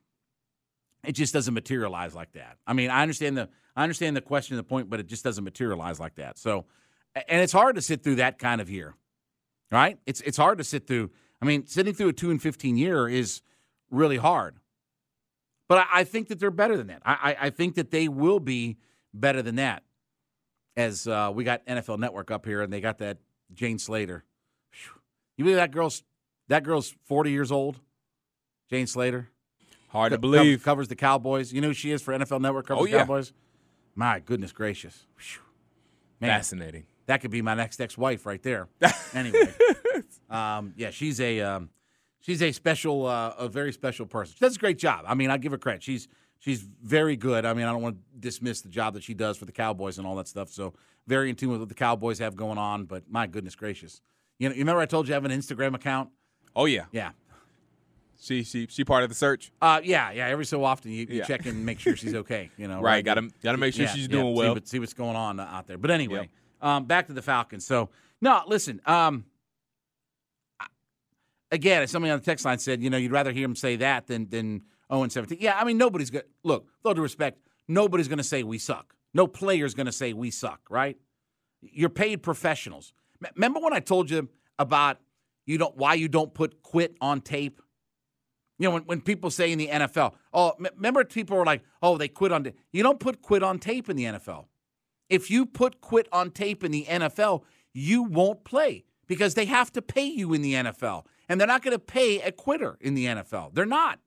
[1.03, 2.57] It just doesn't materialize like that.
[2.65, 5.23] I mean, I understand the I understand the question and the point, but it just
[5.23, 6.37] doesn't materialize like that.
[6.37, 6.65] So
[7.15, 8.95] and it's hard to sit through that kind of year.
[9.71, 9.97] Right?
[10.05, 11.11] It's it's hard to sit through.
[11.41, 13.41] I mean, sitting through a 2 and 15 year is
[13.89, 14.57] really hard.
[15.67, 17.01] But I, I think that they're better than that.
[17.05, 18.77] I, I, I, think that they will be
[19.13, 19.83] better than that.
[20.77, 23.17] As uh, we got NFL Network up here, and they got that
[23.53, 24.25] Jane Slater.
[24.71, 25.01] Whew.
[25.37, 26.03] You believe that girl's
[26.49, 27.79] that girl's forty years old?
[28.69, 29.29] Jane Slater.
[29.87, 30.59] Hard to believe.
[30.59, 31.53] Co- covers the Cowboys.
[31.53, 32.67] You know who she is for NFL Network.
[32.67, 32.99] Covers oh, yeah.
[32.99, 33.31] Cowboys.
[33.95, 35.05] My goodness gracious.
[36.19, 36.83] Man, Fascinating.
[37.05, 38.67] That could be my next ex-wife right there.
[39.13, 39.53] Anyway,
[40.29, 41.69] um, yeah, she's a um,
[42.25, 44.35] she's a special, uh, a very special person.
[44.37, 45.05] She does a great job.
[45.07, 45.83] I mean, I give her credit.
[45.83, 46.07] She's
[46.39, 47.45] she's very good.
[47.45, 49.97] I mean, I don't want to dismiss the job that she does for the Cowboys
[49.97, 50.49] and all that stuff.
[50.49, 50.73] So
[51.07, 52.85] very in tune with what the Cowboys have going on.
[52.85, 54.01] But my goodness gracious,
[54.39, 56.09] you know, you remember I told you I have an Instagram account?
[56.55, 57.11] Oh yeah, yeah.
[58.19, 59.51] She she she part of the search.
[59.61, 60.27] Uh, yeah, yeah.
[60.27, 61.25] Every so often you, you yeah.
[61.25, 62.49] check and make sure she's okay.
[62.57, 63.03] You know, right?
[63.03, 64.55] Got to got to make sure yeah, she's yeah, doing well.
[64.55, 65.77] See, see, what's going on out there.
[65.77, 66.29] But anyway,
[66.61, 66.67] yep.
[66.67, 67.65] um, back to the Falcons.
[67.65, 67.89] So
[68.21, 68.81] no, listen.
[68.85, 69.25] Um,
[71.51, 74.07] again, somebody on the text line said, you know, you'd rather hear him say that
[74.07, 75.37] than than 0 and 17.
[75.41, 78.43] Yeah, I mean, nobody's going to look, with all due respect, nobody's going to say
[78.43, 78.95] we suck.
[79.13, 80.97] No player's going to say we suck, right?
[81.61, 82.93] You're paid professionals.
[83.23, 84.29] M- remember when I told you
[84.59, 84.97] about
[85.45, 87.61] you don't why you don't put quit on tape?
[88.57, 91.63] You know, when, when people say in the NFL, oh, m- remember people were like,
[91.81, 92.43] oh, they quit on.
[92.43, 92.57] tape.
[92.71, 94.45] You don't put quit on tape in the NFL.
[95.09, 99.71] If you put quit on tape in the NFL, you won't play because they have
[99.73, 102.93] to pay you in the NFL and they're not going to pay a quitter in
[102.93, 103.53] the NFL.
[103.53, 103.99] They're not.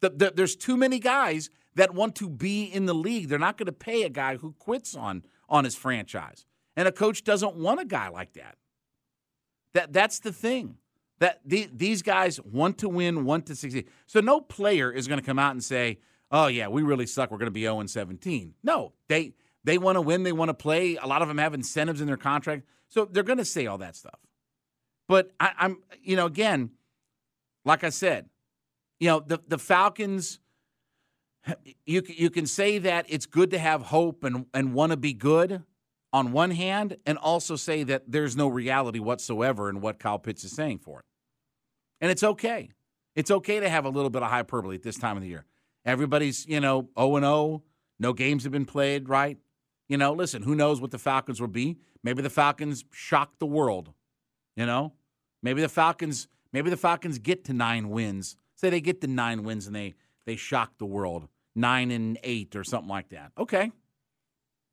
[0.00, 3.28] The, the, there's too many guys that want to be in the league.
[3.28, 6.92] They're not going to pay a guy who quits on on his franchise, and a
[6.92, 8.56] coach doesn't want a guy like that.
[9.74, 10.76] That that's the thing.
[11.18, 13.86] That the, these guys want to win, want to succeed.
[14.06, 16.00] So no player is going to come out and say,
[16.30, 17.30] "Oh yeah, we really suck.
[17.30, 20.24] We're going to be 0 17." No, they they want to win.
[20.24, 20.96] They want to play.
[20.96, 23.78] A lot of them have incentives in their contract, so they're going to say all
[23.78, 24.18] that stuff.
[25.08, 26.70] But I, I'm, you know, again,
[27.64, 28.28] like I said,
[29.00, 30.38] you know, the the Falcons.
[31.84, 35.12] You you can say that it's good to have hope and and want to be
[35.12, 35.64] good
[36.12, 40.44] on one hand, and also say that there's no reality whatsoever in what Kyle Pitts
[40.44, 41.04] is saying for it.
[42.00, 42.70] And it's okay.
[43.16, 45.46] It's okay to have a little bit of hyperbole at this time of the year.
[45.84, 47.62] Everybody's, you know, 0 and 0.
[47.98, 49.38] No games have been played, right?
[49.88, 51.78] You know, listen, who knows what the Falcons will be?
[52.02, 53.92] Maybe the Falcons shock the world.
[54.56, 54.92] You know,
[55.42, 58.36] maybe the Falcons maybe the Falcons get to nine wins.
[58.54, 59.94] Say they get to nine wins and they
[60.26, 63.32] they shock the world, nine and eight or something like that.
[63.38, 63.72] Okay,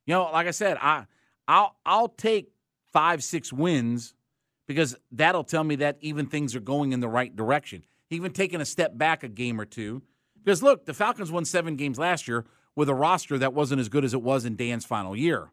[0.06, 1.06] you know, like I said, I
[1.48, 2.52] I'll I'll take
[2.92, 4.13] five six wins
[4.68, 7.84] because that'll tell me that even things are going in the right direction.
[8.12, 10.02] Even taking a step back a game or two.
[10.44, 13.89] Because look, the Falcons won seven games last year with a roster that wasn't as
[13.89, 15.52] good as it was in Dan's final year.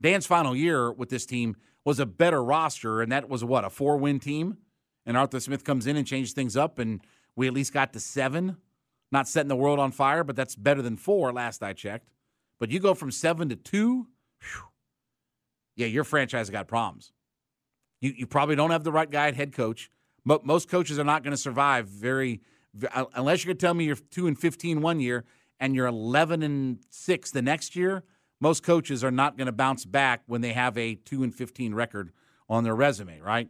[0.00, 3.70] Dan's final year with this team was a better roster, and that was what a
[3.70, 4.58] four win team.
[5.04, 7.00] And Arthur Smith comes in and changes things up, and
[7.34, 8.56] we at least got to seven.
[9.10, 12.08] Not setting the world on fire, but that's better than four last I checked.
[12.58, 14.06] But you go from seven to two,
[14.40, 14.68] whew,
[15.76, 17.12] yeah, your franchise got problems.
[18.00, 19.90] You you probably don't have the right guy at head coach,
[20.24, 22.40] Mo- most coaches are not going to survive very,
[22.94, 25.24] uh, unless you're going to tell me you're two and 15 one year
[25.58, 28.04] and you're 11 and six the next year.
[28.42, 31.76] Most coaches are not going to bounce back when they have a two and 15
[31.76, 32.10] record
[32.48, 33.48] on their resume, right?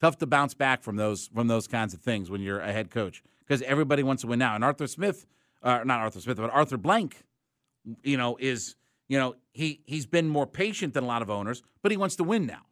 [0.00, 2.90] Tough to bounce back from those from those kinds of things when you're a head
[2.90, 4.56] coach because everybody wants to win now.
[4.56, 5.26] And Arthur Smith,
[5.62, 7.22] uh, not Arthur Smith, but Arthur Blank,
[8.02, 8.74] you know, is
[9.06, 12.16] you know he he's been more patient than a lot of owners, but he wants
[12.16, 12.62] to win now.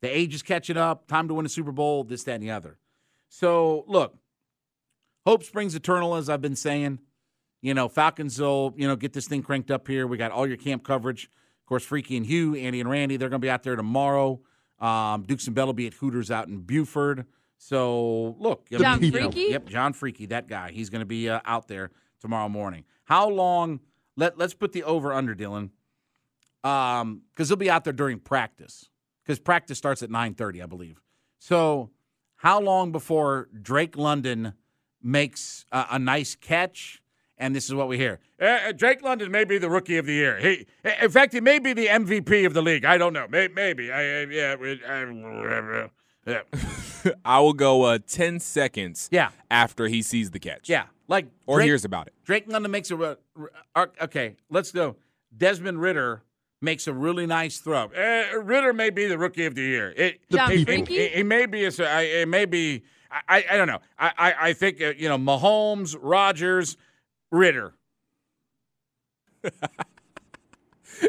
[0.00, 1.06] The age is catching up.
[1.06, 2.02] Time to win a Super Bowl.
[2.02, 2.78] This, that, and the other.
[3.28, 4.16] So look,
[5.26, 7.00] hope springs eternal, as I've been saying.
[7.60, 10.06] You know, Falcons will you know get this thing cranked up here.
[10.06, 11.24] We got all your camp coverage.
[11.24, 14.40] Of course, Freaky and Hugh, Andy and Randy, they're going to be out there tomorrow.
[14.80, 17.26] Um, Dukes and Bell will be at Hooters out in Buford.
[17.58, 19.50] So look, I John mean, you know, Freaky?
[19.50, 20.70] yep, John Freaky, that guy.
[20.70, 21.90] He's going to be uh, out there
[22.20, 22.84] tomorrow morning.
[23.04, 23.80] How long?
[24.16, 25.70] Let Let's put the over under, Dylan,
[26.64, 28.88] um, because he'll be out there during practice.
[29.24, 31.02] Because practice starts at nine thirty, I believe.
[31.38, 31.90] So,
[32.36, 34.54] how long before Drake London
[35.02, 37.02] makes a, a nice catch?
[37.40, 40.12] And this is what we hear: uh, Drake London may be the rookie of the
[40.12, 40.38] year.
[40.38, 40.66] He,
[41.00, 42.84] in fact, he may be the MVP of the league.
[42.84, 43.26] I don't know.
[43.28, 43.92] May, maybe.
[43.92, 44.56] I, I- yeah.
[44.60, 45.88] I,
[46.26, 46.40] yeah.
[47.24, 49.30] I will go uh, 10 seconds Yeah.
[49.50, 50.68] after he sees the catch.
[50.68, 50.86] Yeah.
[51.06, 52.14] Like Or Drake- hears about it.
[52.24, 52.96] Drake London makes a.
[52.96, 53.48] re- re-
[54.02, 54.96] Okay, let's go.
[55.36, 56.22] Desmond Ridder
[56.60, 57.84] makes a really nice throw.
[57.84, 59.94] Uh, Ridder may be the rookie of the year.
[59.96, 61.64] It, John it, it, it may be.
[61.64, 62.82] A, I- it may be.
[63.10, 63.78] I, I, I don't know.
[63.98, 66.76] I, I, I think uh, you know Mahomes, Rodgers,
[67.30, 67.74] Ridder.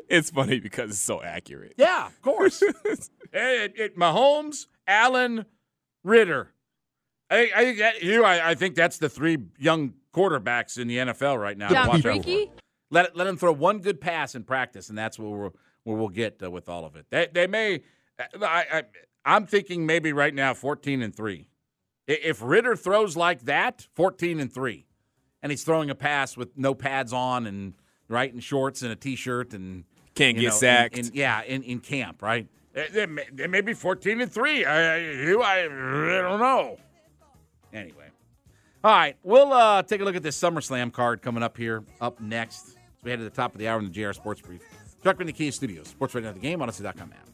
[0.08, 1.73] It's funny because it's so accurate.
[1.77, 2.62] Yeah, of course.
[2.91, 5.45] it, it, Mahomes, Allen,
[6.03, 6.51] Ridder.
[7.29, 8.23] I, I think that you.
[8.23, 11.67] I, I think that's the three young quarterbacks in the NFL right now.
[11.67, 12.10] to John watch out for.
[12.10, 12.51] Freaky?
[12.91, 16.10] Let let him throw one good pass in practice, and that's where we'll, where we'll
[16.10, 17.05] get uh, with all of it.
[17.10, 17.82] They they may.
[18.19, 18.84] I, I
[19.25, 21.47] I'm thinking maybe right now 14 and three.
[22.08, 24.88] If Ridder throws like that, 14 and three,
[25.41, 27.73] and he's throwing a pass with no pads on and
[28.08, 29.84] right in shorts and a t-shirt and
[30.15, 30.97] Can't get know, in- sacked.
[30.97, 32.47] in- yeah, in, in camp, right?
[32.73, 34.65] They, they may, they may be 14 and three.
[34.65, 35.67] I, I, you- I, I
[36.21, 36.78] don't know.
[37.73, 38.06] Anyway.
[38.84, 42.21] All right, we'll uh, take a look at this SummerSlam card coming up here, up
[42.21, 42.69] next.
[42.71, 44.62] So we head to the top of the hour in the JR Sports Brief.
[45.04, 47.28] Chuck the Kia Studios, Sports Radio the Game, Audacy.com app.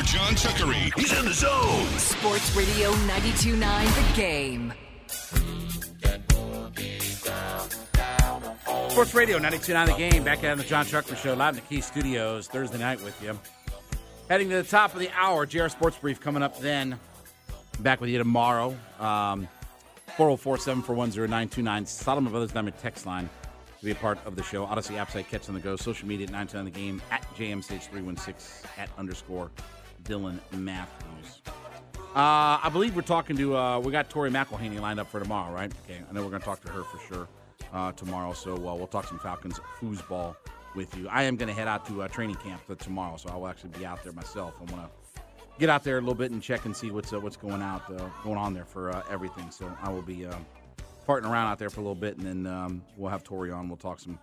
[0.00, 0.98] Back more John Chuckery.
[0.98, 1.86] He's in the zone.
[1.98, 4.72] Sports Radio 92.9 The Game.
[8.90, 11.68] Sports Radio 92.9 The Game, back out on the John Chuckery Show, live in the
[11.68, 13.38] Kia Studios, Thursday night with you.
[14.30, 16.98] Heading to the top of the hour, JR Sports Brief coming up then.
[17.80, 18.68] Back with you tomorrow.
[19.00, 19.48] Um,
[20.16, 21.84] 404 741 0929.
[21.86, 23.28] Solomon Brothers Diamond text line
[23.78, 24.64] to be a part of the show.
[24.66, 25.76] Audacy app site, Catch on the Go.
[25.76, 29.50] Social media at 910 The Game, at JMCH316, at underscore
[30.02, 31.42] Dylan Matthews.
[32.14, 35.54] Uh, I believe we're talking to, uh, we got Tori McElhaney lined up for tomorrow,
[35.54, 35.72] right?
[35.84, 37.28] Okay, I know we're going to talk to her for sure
[37.72, 38.32] uh, tomorrow.
[38.32, 40.34] So uh, we'll talk some Falcons foosball
[40.74, 41.08] with you.
[41.08, 43.70] I am going to head out to uh, training camp tomorrow, so I will actually
[43.78, 44.54] be out there myself.
[44.58, 45.22] I want to
[45.60, 47.86] get out there a little bit and check and see what's uh, what's going out
[48.24, 49.50] going on there for everything.
[49.52, 50.26] So I will be
[51.06, 53.68] farting around out there for a little bit, and then um, we'll have Tori on.
[53.68, 54.18] We'll talk some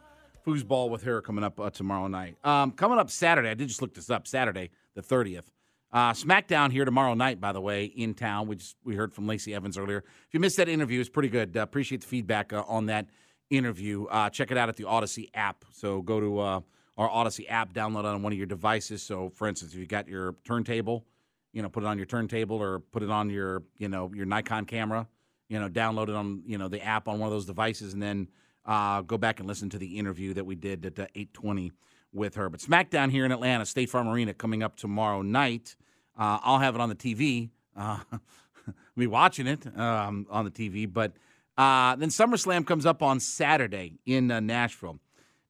[0.46, 2.36] foosball with her coming up tomorrow night.
[2.44, 4.28] Um, coming up Saturday, I did just look this up.
[4.28, 5.52] Saturday the thirtieth.
[5.92, 8.48] Uh, SmackDown here tomorrow night, by the way, in town.
[8.48, 10.00] We we heard from Lacey Evans earlier.
[10.00, 11.56] If you missed that interview, it's pretty good.
[11.56, 13.08] Uh, appreciate the feedback uh, on that
[13.50, 14.06] interview.
[14.06, 15.64] Uh, check it out at the Audacy app.
[15.72, 16.60] So go to uh,
[16.98, 19.02] our Audacy app, download it on one of your devices.
[19.02, 21.06] So, for instance, if you got your turntable,
[21.54, 24.26] you know, put it on your turntable or put it on your you know your
[24.26, 25.08] Nikon camera.
[25.48, 28.04] You know, download it on you know the app on one of those devices, and
[28.04, 28.28] then
[28.66, 31.72] uh, go back and listen to the interview that we did at uh, eight twenty
[32.14, 32.50] with her.
[32.50, 35.76] But SmackDown here in Atlanta, State Farm Arena, coming up tomorrow night.
[36.18, 37.50] Uh, I'll have it on the TV.
[37.76, 38.22] Uh, I'll
[38.98, 40.92] be watching it um, on the TV.
[40.92, 41.14] But
[41.58, 45.00] uh, then SummerSlam comes up on Saturday in uh, Nashville.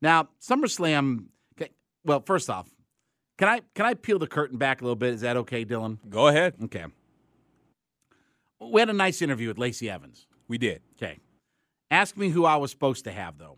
[0.01, 1.25] Now, SummerSlam.
[1.59, 1.71] Okay,
[2.03, 2.69] well, first off,
[3.37, 5.13] can I can I peel the curtain back a little bit?
[5.13, 5.97] Is that okay, Dylan?
[6.09, 6.55] Go ahead.
[6.65, 6.85] Okay.
[8.59, 10.25] We had a nice interview with Lacey Evans.
[10.47, 10.81] We did.
[10.95, 11.19] Okay.
[11.91, 13.57] Ask me who I was supposed to have though.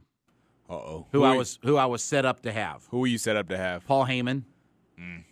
[0.69, 1.07] Oh.
[1.11, 2.85] Who I was who I was set up to have.
[2.91, 3.85] Who were you set up to have?
[3.87, 4.43] Paul Heyman.
[4.99, 5.23] Mm.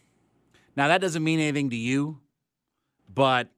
[0.75, 2.19] Now that doesn't mean anything to you,
[3.13, 3.49] but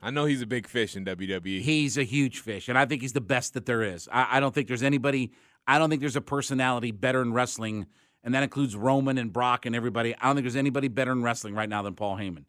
[0.00, 1.62] I know he's a big fish in WWE.
[1.62, 4.08] he's a huge fish, and I think he's the best that there is.
[4.12, 5.32] I, I don't think there's anybody.
[5.66, 7.86] I don't think there's a personality better in wrestling,
[8.22, 10.14] and that includes Roman and Brock and everybody.
[10.16, 12.44] I don't think there's anybody better in wrestling right now than Paul Heyman.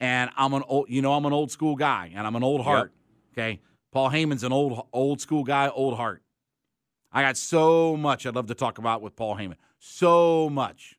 [0.00, 2.60] And I'm an old, you know, I'm an old school guy, and I'm an old
[2.62, 2.92] heart.
[3.32, 6.22] Okay, Paul Heyman's an old old school guy, old heart.
[7.10, 9.56] I got so much I'd love to talk about with Paul Heyman.
[9.78, 10.98] So much.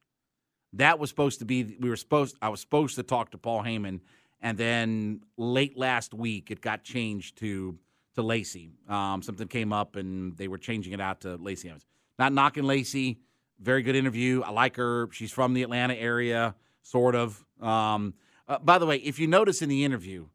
[0.74, 3.64] That was supposed to be we were supposed I was supposed to talk to Paul
[3.64, 4.02] Heyman,
[4.40, 7.78] and then late last week it got changed to
[8.16, 8.72] to Lacey.
[8.88, 11.86] Um, something came up and they were changing it out to Lacey Evans.
[12.18, 13.20] Not knocking Lacey.
[13.60, 14.42] Very good interview.
[14.42, 15.10] I like her.
[15.12, 17.44] She's from the Atlanta area, sort of.
[17.62, 18.14] Um,
[18.48, 20.28] uh, by the way, if you notice in the interview,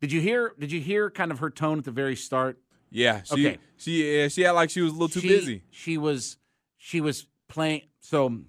[0.00, 0.54] did you hear?
[0.58, 2.58] Did you hear kind of her tone at the very start?
[2.92, 3.58] Yeah, she Okay.
[3.76, 5.62] she yeah, she had like she was a little too she, busy.
[5.70, 6.36] She was
[6.76, 7.82] she was playing.
[8.00, 8.40] So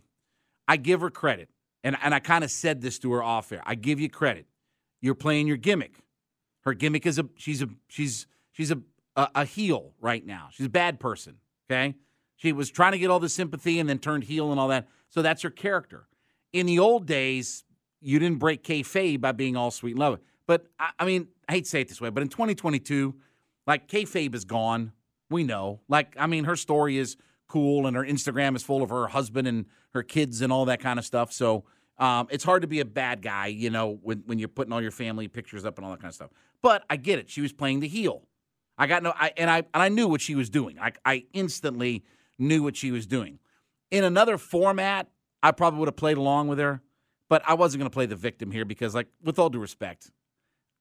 [0.67, 1.49] I give her credit,
[1.83, 3.61] and and I kind of said this to her off air.
[3.65, 4.45] I give you credit.
[5.01, 5.95] You're playing your gimmick.
[6.61, 8.79] Her gimmick is a she's a she's she's a
[9.15, 10.49] a, a heel right now.
[10.51, 11.37] She's a bad person.
[11.69, 11.95] Okay,
[12.35, 14.87] she was trying to get all the sympathy and then turned heel and all that.
[15.09, 16.07] So that's her character.
[16.51, 17.63] In the old days,
[18.01, 20.19] you didn't break kayfabe by being all sweet and loving.
[20.45, 23.15] But I, I mean, I hate to say it this way, but in 2022,
[23.67, 24.93] like kayfabe is gone.
[25.29, 25.81] We know.
[25.87, 29.47] Like, I mean, her story is cool, and her Instagram is full of her husband
[29.47, 31.31] and her kids and all that kind of stuff.
[31.31, 31.65] So
[31.97, 34.81] um, it's hard to be a bad guy, you know, when when you're putting all
[34.81, 36.31] your family pictures up and all that kind of stuff.
[36.61, 37.29] But I get it.
[37.29, 38.27] She was playing the heel.
[38.77, 40.79] I got no, I and I and I knew what she was doing.
[40.79, 42.03] I I instantly
[42.39, 43.39] knew what she was doing.
[43.91, 45.07] In another format,
[45.43, 46.81] I probably would have played along with her,
[47.29, 50.09] but I wasn't going to play the victim here because, like, with all due respect,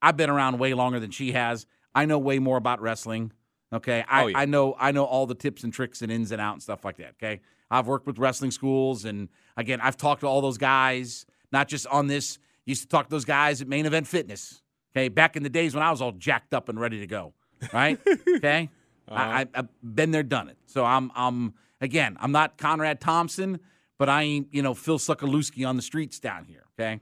[0.01, 1.67] I've been around way longer than she has.
[1.95, 3.33] I know way more about wrestling.
[3.73, 4.39] Okay, I, Oh, yeah.
[4.39, 6.85] I know I know all the tips and tricks and ins and out and stuff
[6.85, 7.15] like that.
[7.23, 11.69] Okay, I've worked with wrestling schools, and again, I've talked to all those guys, not
[11.69, 12.39] just on this.
[12.67, 14.63] Used to talk to those guys at Main Event Fitness.
[14.95, 17.33] Okay, back in the days when I was all jacked up and ready to go.
[17.73, 17.99] Right?
[18.37, 18.69] okay,
[19.09, 19.45] I, uh-huh.
[19.55, 20.59] I, I've been there, done it.
[20.67, 23.59] So I'm I'm again, I'm not Conrad Thompson,
[23.99, 26.65] but I ain't you know Phil Suckalewski on the streets down here.
[26.79, 27.01] Okay.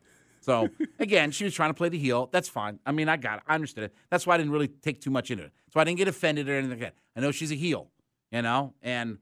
[0.51, 2.29] So again, she was trying to play the heel.
[2.33, 2.81] That's fine.
[2.85, 3.45] I mean, I got it.
[3.47, 3.95] I understood it.
[4.11, 5.53] That's why I didn't really take too much into it.
[5.67, 6.95] That's why I didn't get offended or anything like that.
[7.17, 7.89] I know she's a heel,
[8.33, 9.19] you know, and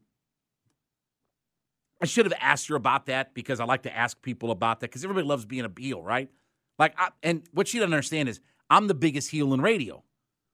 [2.00, 4.86] I should have asked her about that because I like to ask people about that
[4.90, 6.30] because everybody loves being a heel, right?
[6.78, 10.02] Like, I, and what she doesn't understand is I'm the biggest heel in radio.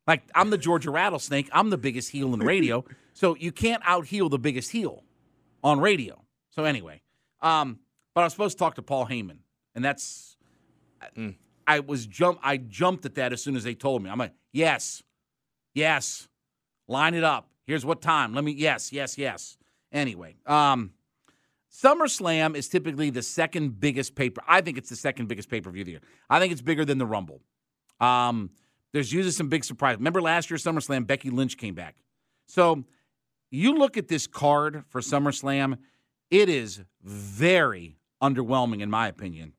[0.08, 1.48] Like, I'm the Georgia Rattlesnake.
[1.52, 2.84] I'm the biggest heel in radio.
[3.12, 5.04] so you can't out heel the biggest heel
[5.62, 6.24] on radio.
[6.50, 7.02] So anyway,
[7.42, 7.78] um,
[8.14, 9.38] but I was supposed to talk to Paul Heyman,
[9.74, 10.33] and that's
[11.66, 14.10] I was jump I jumped at that as soon as they told me.
[14.10, 15.02] I'm like, yes,
[15.74, 16.28] yes,
[16.88, 17.48] line it up.
[17.66, 18.34] Here's what time.
[18.34, 19.56] Let me yes, yes, yes.
[19.92, 20.90] Anyway, um,
[21.72, 24.42] SummerSlam is typically the second biggest paper.
[24.46, 26.02] I think it's the second biggest pay per view of the year.
[26.28, 27.40] I think it's bigger than the Rumble.
[28.00, 28.50] Um,
[28.92, 29.96] there's usually some big surprise.
[29.96, 31.96] Remember last year SummerSlam, Becky Lynch came back.
[32.46, 32.84] So
[33.50, 35.78] you look at this card for SummerSlam,
[36.30, 39.52] it is very underwhelming in my opinion.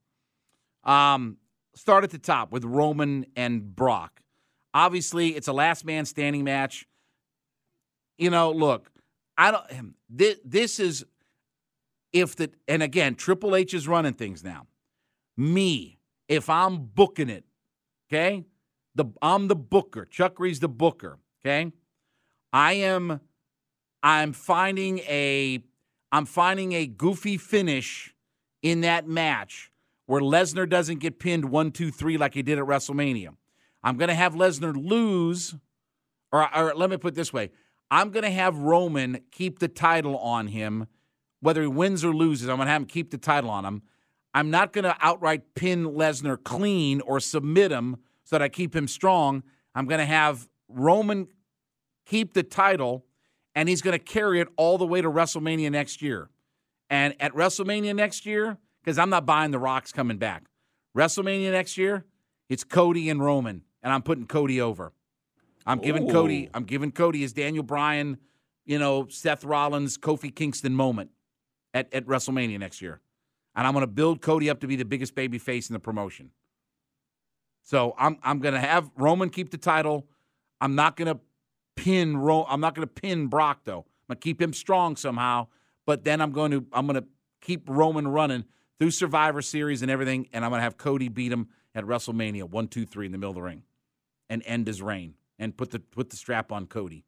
[0.86, 1.38] Um,
[1.76, 4.21] start at the top with Roman and Brock.
[4.74, 6.88] Obviously, it's a last man standing match.
[8.17, 8.91] You know, look,
[9.38, 9.95] I don't.
[10.10, 11.06] This, this is
[12.13, 14.67] if the and again, Triple H is running things now.
[15.38, 17.43] Me, if I'm booking it,
[18.08, 18.45] okay,
[18.95, 20.06] the I'm the booker.
[20.06, 21.19] Chuckery's the booker.
[21.43, 21.71] Okay,
[22.54, 23.19] I am.
[24.02, 25.63] I'm finding a.
[26.12, 28.15] I'm finding a goofy finish
[28.62, 29.71] in that match
[30.06, 33.30] where Lesnar doesn't get pinned one, two, three like he did at WrestleMania.
[33.84, 35.56] I'm going to have Lesnar lose,
[36.32, 37.52] or, or let me put it this way
[37.91, 40.88] I'm going to have Roman keep the title on him,
[41.41, 42.50] whether he wins or loses.
[42.50, 43.84] I'm going to have him keep the title on him.
[44.34, 48.76] I'm not going to outright pin Lesnar clean or submit him so that I keep
[48.76, 49.44] him strong.
[49.74, 51.28] I'm going to have Roman
[52.06, 53.06] keep the title,
[53.54, 56.30] and he's going to carry it all the way to WrestleMania next year.
[56.89, 60.43] And at WrestleMania next year, because I'm not buying the Rocks coming back,
[60.95, 62.06] WrestleMania next year,
[62.50, 64.94] it's Cody and Roman, and I'm putting Cody over.
[65.65, 66.50] I'm giving Cody.
[66.54, 68.19] I'm giving Cody his Daniel Bryan,
[68.65, 71.10] you know, Seth Rollins, Kofi Kingston moment
[71.73, 73.02] at, at WrestleMania next year,
[73.56, 75.79] and I'm going to build Cody up to be the biggest baby face in the
[75.79, 76.29] promotion.
[77.63, 80.08] So I'm I'm going to have Roman keep the title.
[80.62, 81.19] I'm not going to
[81.75, 83.79] pin Ro- I'm not going to pin Brock though.
[83.79, 85.48] I'm going to keep him strong somehow.
[85.88, 87.08] But then I'm going to I'm going to
[87.42, 88.46] keep Roman running
[88.80, 92.44] through Survivor Series and everything, and I'm going to have Cody beat him at WrestleMania
[92.50, 93.63] one, two, three in the middle of the ring,
[94.30, 97.06] and end his reign and put the put the strap on Cody.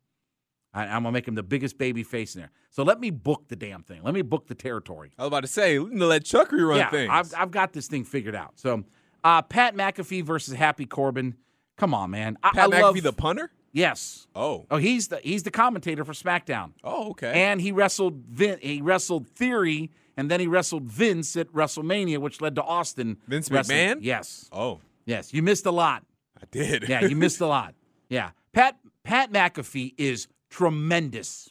[0.74, 2.52] I, I'm gonna make him the biggest baby face in there.
[2.70, 4.02] So let me book the damn thing.
[4.04, 7.10] Let me book the territory I was about to say, let Chuck rerun yeah, things.
[7.12, 8.52] I've, I've got this thing figured out.
[8.60, 8.84] So
[9.24, 11.36] Uh, Pat McAfee versus Happy Corbin.
[11.78, 12.38] Come on, man.
[12.44, 13.50] I, Pat I McAfee, love, the punter.
[13.72, 14.28] yes.
[14.36, 14.66] Oh.
[14.70, 16.74] Oh, he's the he's the commentator for SmackDown.
[16.84, 17.32] Oh, okay.
[17.34, 22.42] And he wrestled Vin, he wrestled Theory, and then he wrestled Vince at WrestleMania, which
[22.42, 23.18] led to Austin.
[23.28, 23.78] Vince wrestling.
[23.78, 23.98] McMahon?
[24.02, 25.34] Yes, oh, yes.
[25.34, 26.04] You missed a lot.
[26.42, 26.90] I did.
[26.90, 27.76] Yeah, you missed a lot.
[28.10, 31.50] Yeah, Pat Pat McAfee is tremendous,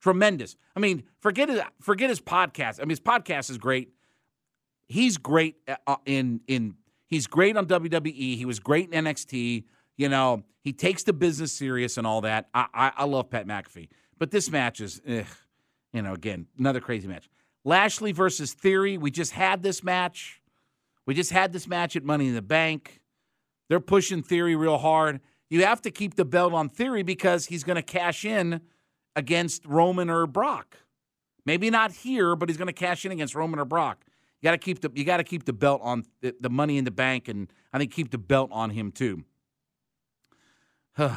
[0.00, 0.56] tremendous.
[0.74, 2.78] I mean, forget his forget his podcast.
[2.80, 3.90] I mean, his podcast is great.
[4.88, 5.56] He's great
[5.86, 6.74] uh, in in
[7.06, 8.36] he's great on WWE.
[8.36, 9.64] He was great in NXT.
[9.96, 12.48] You know, he takes the business serious and all that.
[12.54, 13.88] I I, I love Pat McAfee,
[14.18, 15.26] but this match is, ugh,
[15.92, 17.28] you know, again another crazy match.
[17.64, 18.98] Lashley versus Theory.
[18.98, 20.40] We just had this match.
[21.06, 23.00] We just had this match at Money in the Bank.
[23.68, 25.20] They're pushing Theory real hard.
[25.50, 28.60] You have to keep the belt on Theory because he's going to cash in
[29.16, 30.76] against Roman or Brock.
[31.44, 34.04] Maybe not here, but he's going to cash in against Roman or Brock.
[34.40, 36.78] You got to keep the you got to keep the belt on the, the Money
[36.78, 39.24] in the Bank, and I think keep the belt on him too.
[40.96, 41.16] the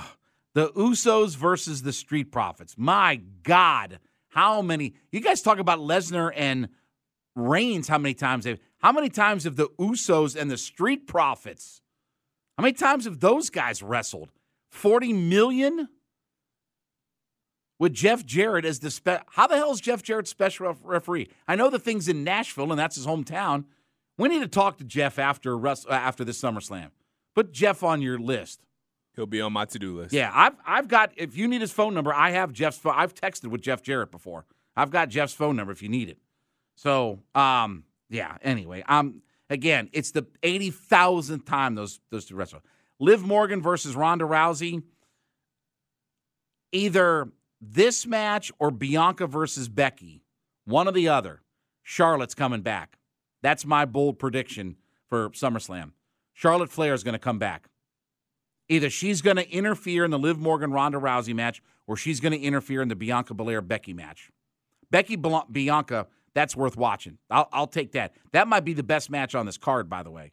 [0.55, 2.75] Usos versus the Street Profits.
[2.77, 3.99] My God,
[4.31, 4.93] how many?
[5.11, 6.69] You guys talk about Lesnar and
[7.35, 7.87] Reigns.
[7.89, 11.81] How many times Have, How many times have the Usos and the Street Profits?
[12.57, 14.31] How many times have those guys wrestled?
[14.69, 15.89] 40 million?
[17.77, 21.27] With Jeff Jarrett as the spe- how the hell is Jeff Jarrett special ref- referee?
[21.47, 23.65] I know the thing's in Nashville and that's his hometown.
[24.17, 26.91] We need to talk to Jeff after Rus- uh, after the SummerSlam.
[27.35, 28.61] Put Jeff on your list.
[29.21, 30.13] He'll be on my to-do list.
[30.13, 31.11] Yeah, I've I've got.
[31.15, 32.79] If you need his phone number, I have Jeff's.
[32.79, 32.95] phone.
[32.95, 34.47] I've texted with Jeff Jarrett before.
[34.75, 36.17] I've got Jeff's phone number if you need it.
[36.73, 38.37] So, um, yeah.
[38.41, 42.61] Anyway, um, again, it's the eighty thousandth time those those two wrestle.
[42.99, 44.81] Liv Morgan versus Ronda Rousey.
[46.71, 47.29] Either
[47.61, 50.23] this match or Bianca versus Becky,
[50.65, 51.43] one or the other.
[51.83, 52.97] Charlotte's coming back.
[53.43, 55.91] That's my bold prediction for SummerSlam.
[56.33, 57.67] Charlotte Flair is going to come back.
[58.71, 62.31] Either she's going to interfere in the Liv Morgan Ronda Rousey match, or she's going
[62.31, 64.31] to interfere in the Bianca Belair Becky match.
[64.89, 67.17] Becky Bel- Bianca, that's worth watching.
[67.29, 68.13] I'll, I'll take that.
[68.31, 70.31] That might be the best match on this card, by the way.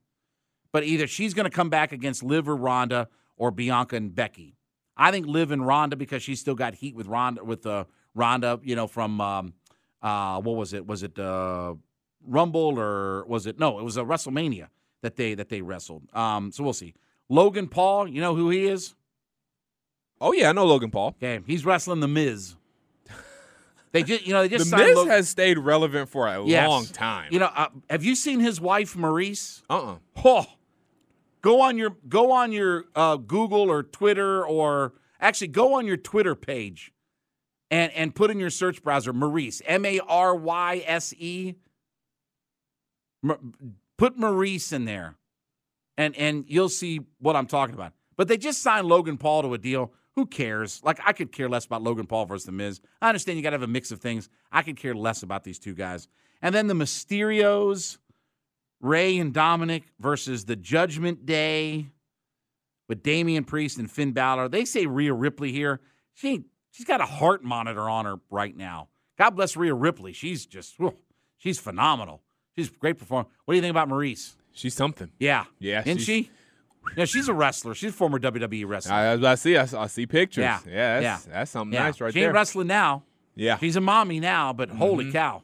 [0.70, 4.54] But either she's going to come back against Liv or Ronda, or Bianca and Becky.
[4.96, 8.60] I think Liv and Ronda because she's still got heat with Ronda with uh, Ronda,
[8.62, 9.54] you know, from um,
[10.00, 10.86] uh, what was it?
[10.86, 11.74] Was it uh,
[12.24, 13.80] Rumble or was it no?
[13.80, 14.68] It was a WrestleMania
[15.02, 16.04] that they that they wrestled.
[16.14, 16.94] Um, so we'll see.
[17.28, 18.94] Logan Paul, you know who he is?
[20.20, 21.08] Oh yeah, I know Logan Paul.
[21.22, 22.54] Okay, he's wrestling the Miz.
[23.92, 26.44] They just, you know, they The just signed Miz Logan- has stayed relevant for a
[26.44, 26.68] Yes.
[26.68, 27.32] long time.
[27.32, 29.62] You know, uh, have you seen his wife Maryse?
[29.70, 29.96] uh-uh.
[30.24, 30.46] Oh,
[31.40, 35.96] go on your go on your uh, Google or Twitter or actually go on your
[35.96, 36.92] Twitter page
[37.70, 41.54] and and put in your search browser Maryse M A R Y S E.
[43.96, 45.16] Put Maryse in there,
[45.98, 47.92] and and you'll see what I'm talking about.
[48.16, 49.92] But they just signed Logan Paul to a deal.
[50.16, 50.80] Who cares?
[50.82, 52.80] Like I could care less about Logan Paul versus the Miz.
[53.02, 54.30] I understand you got to have a mix of things.
[54.50, 56.08] I could care less about these two guys.
[56.40, 57.98] And then the Mysterios.
[58.80, 61.88] Rey and Dominic versus the Judgment Day
[62.88, 64.48] with Damian Priest and Finn Balor.
[64.48, 65.80] They say Rhea Ripley here.
[66.14, 68.88] She she's got a heart monitor on her right now.
[69.18, 70.12] God bless Rhea Ripley.
[70.12, 70.96] She's just whew,
[71.36, 72.22] she's phenomenal.
[72.56, 73.28] She's a great performer.
[73.44, 74.36] What do you think about Maryse?
[74.58, 75.10] She's something.
[75.18, 76.30] Yeah, Yeah, isn't she?
[76.96, 77.74] Yeah, she's a wrestler.
[77.74, 78.94] She's a former WWE wrestler.
[78.94, 79.56] I, I see.
[79.56, 80.42] I, I see pictures.
[80.42, 80.58] Yeah.
[80.66, 81.32] yeah, that's, Yeah.
[81.34, 81.82] that's something yeah.
[81.84, 82.28] nice right she there.
[82.30, 83.02] ain't wrestling now.
[83.34, 84.78] yeah, She's a mommy now, but Mm-hmm.
[84.78, 85.42] holy cow.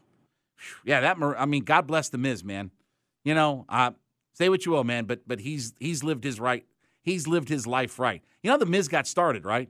[0.84, 2.70] Yeah, that I mean, God bless the Miz, man.
[3.24, 3.90] You know, uh,
[4.32, 6.64] say what you will, man, but but he's he's lived his right.
[7.02, 8.22] He's lived his life right.
[8.42, 9.68] You know, the Miz got started, right?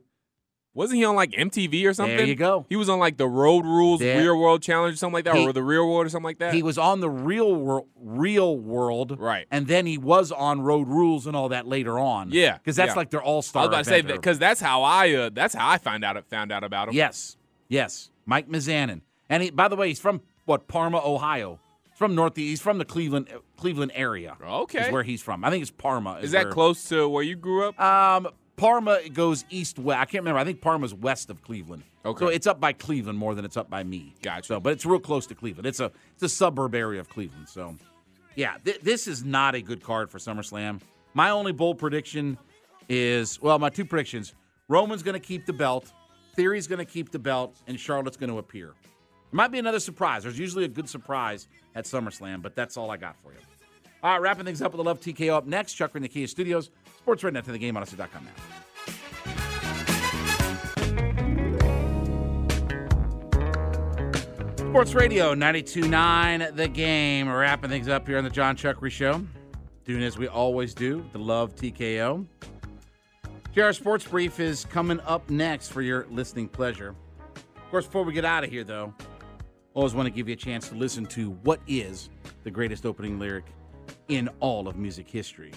[0.74, 2.16] Wasn't he on like MTV or something?
[2.16, 2.66] There you go.
[2.68, 5.36] He was on like the Road Rules There- Real World Challenge or something like that,
[5.36, 6.52] He- or the Real World or something like that.
[6.52, 9.46] He was on the real world, real world, Right.
[9.50, 12.30] And then he was on Road Rules and all that later on.
[12.32, 12.96] Yeah, because that's yeah.
[12.96, 13.62] like their all star.
[13.62, 16.04] I was about to say that because that's how I uh, that's how I found
[16.04, 16.94] out found out about him.
[16.94, 17.36] Yes,
[17.68, 19.00] yes, Mike Mizanin,
[19.30, 21.60] and he, by the way, he's from what Parma, Ohio.
[21.88, 22.48] He's from Northeast.
[22.48, 24.36] He's from the Cleveland Cleveland area.
[24.44, 24.86] Okay.
[24.86, 25.44] is where he's from.
[25.44, 26.18] I think it's Parma.
[26.20, 27.80] Is that where- close to where you grew up?
[27.80, 30.00] Um, Parma goes east west.
[30.00, 30.38] I can't remember.
[30.38, 31.82] I think Parma's west of Cleveland.
[32.04, 32.24] Okay.
[32.24, 34.14] So it's up by Cleveland more than it's up by me.
[34.22, 34.46] Gotcha.
[34.46, 35.66] So, but it's real close to Cleveland.
[35.66, 37.48] It's a it's a suburb area of Cleveland.
[37.48, 37.76] So,
[38.36, 40.80] yeah, th- this is not a good card for SummerSlam.
[41.14, 42.38] My only bold prediction
[42.88, 44.34] is well, my two predictions:
[44.68, 45.92] Roman's going to keep the belt,
[46.34, 48.66] Theory's going to keep the belt, and Charlotte's going to appear.
[48.66, 50.22] There might be another surprise.
[50.24, 53.38] There's usually a good surprise at SummerSlam, but that's all I got for you.
[54.02, 55.74] All right, wrapping things up with the Love TKO up next.
[55.74, 56.70] Chuck in the Kia Studios.
[57.04, 57.84] Sports right to the game now.
[64.56, 67.28] Sports Radio 92.9 The Game.
[67.28, 69.22] Wrapping things up here on the John Chuckery Show.
[69.84, 72.24] Doing as we always do, the Love TKO.
[73.54, 76.94] JR Sports Brief is coming up next for your listening pleasure.
[77.36, 78.94] Of course, before we get out of here, though,
[79.74, 82.08] always want to give you a chance to listen to what is
[82.44, 83.44] the greatest opening lyric
[84.08, 85.52] in all of music history.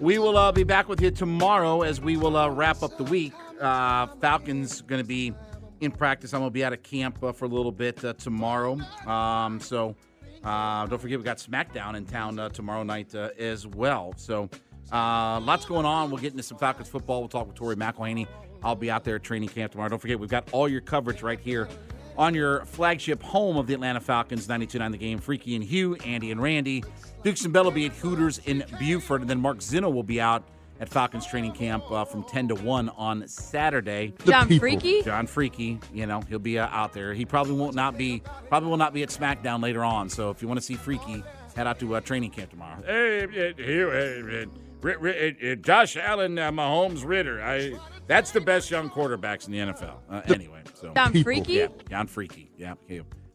[0.00, 3.04] We will uh, be back with you tomorrow as we will uh, wrap up the
[3.04, 3.32] week.
[3.58, 5.32] Uh, Falcons going to be
[5.80, 6.34] in practice.
[6.34, 8.78] I'm going to be out of camp uh, for a little bit uh, tomorrow.
[9.06, 9.96] Um, so
[10.42, 14.12] uh, don't forget we got SmackDown in town tomorrow night as well.
[14.16, 14.50] So
[14.92, 16.10] lots going on.
[16.10, 17.20] We'll get into some Falcons football.
[17.20, 18.26] We'll talk with Tori McElhaney.
[18.62, 19.88] I'll be out there at training camp tomorrow.
[19.88, 21.68] Don't forget we've got all your coverage right here
[22.16, 25.18] on your flagship home of the Atlanta Falcons, 92.9 The Game.
[25.18, 26.84] Freaky and Hugh, Andy and Randy.
[27.22, 30.20] Dukes and Bell will be at Hooters in Buford, and then Mark Zinno will be
[30.20, 30.44] out
[30.80, 34.12] at Falcons training camp uh, from 10 to 1 on Saturday.
[34.26, 35.02] John Freaky?
[35.02, 37.14] John Freaky, you know, he'll be uh, out there.
[37.14, 40.08] He probably won't not be probably will not be at SmackDown later on.
[40.08, 41.22] So if you want to see Freaky,
[41.54, 42.82] head out to uh, training camp tomorrow.
[42.84, 47.42] Hey, here, Josh Allen, uh, Mahomes, Ridder.
[47.42, 49.96] I that's the best young quarterbacks in the NFL.
[50.10, 51.52] Uh, anyway, so John Freaky?
[51.54, 52.50] yeah, John Freaky.
[52.56, 52.74] Yeah,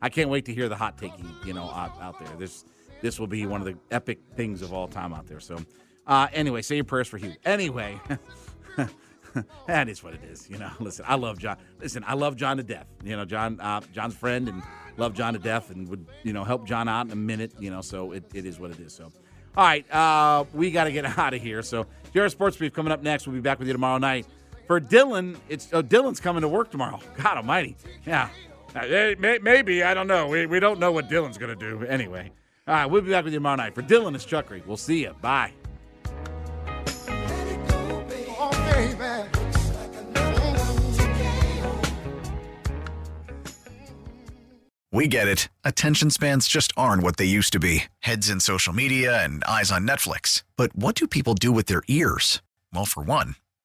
[0.01, 1.29] I can't wait to hear the hot taking.
[1.45, 2.35] You know, out, out there.
[2.37, 2.65] This
[3.01, 5.39] this will be one of the epic things of all time out there.
[5.39, 5.57] So,
[6.07, 7.35] uh, anyway, say your prayers for Hugh.
[7.45, 7.99] Anyway.
[9.67, 10.49] that is what it is.
[10.49, 11.57] You know, listen, I love John.
[11.79, 12.87] Listen, I love John to death.
[13.03, 14.63] You know, John, uh, John's friend, and
[14.97, 17.53] love John to death, and would you know help John out in a minute.
[17.59, 18.93] You know, so it, it is what it is.
[18.93, 19.11] So,
[19.55, 21.61] all right, uh, we got to get out of here.
[21.61, 23.27] So, JR Sports Brief coming up next.
[23.27, 24.25] We'll be back with you tomorrow night.
[24.69, 26.99] For Dylan, it's oh, Dylan's coming to work tomorrow.
[27.17, 28.29] God Almighty, yeah.
[28.75, 30.27] Uh, may- maybe I don't know.
[30.27, 31.83] We, we don't know what Dylan's gonna do.
[31.85, 32.31] Anyway,
[32.67, 33.73] all right, we'll be back with you tomorrow night.
[33.73, 34.63] For Dylan, it's Chuckery.
[34.67, 35.15] We'll see you.
[35.21, 35.53] Bye.
[44.91, 45.49] We get it.
[45.63, 49.71] Attention spans just aren't what they used to be heads in social media and eyes
[49.71, 50.43] on Netflix.
[50.55, 52.43] But what do people do with their ears?
[52.71, 53.35] Well, for one,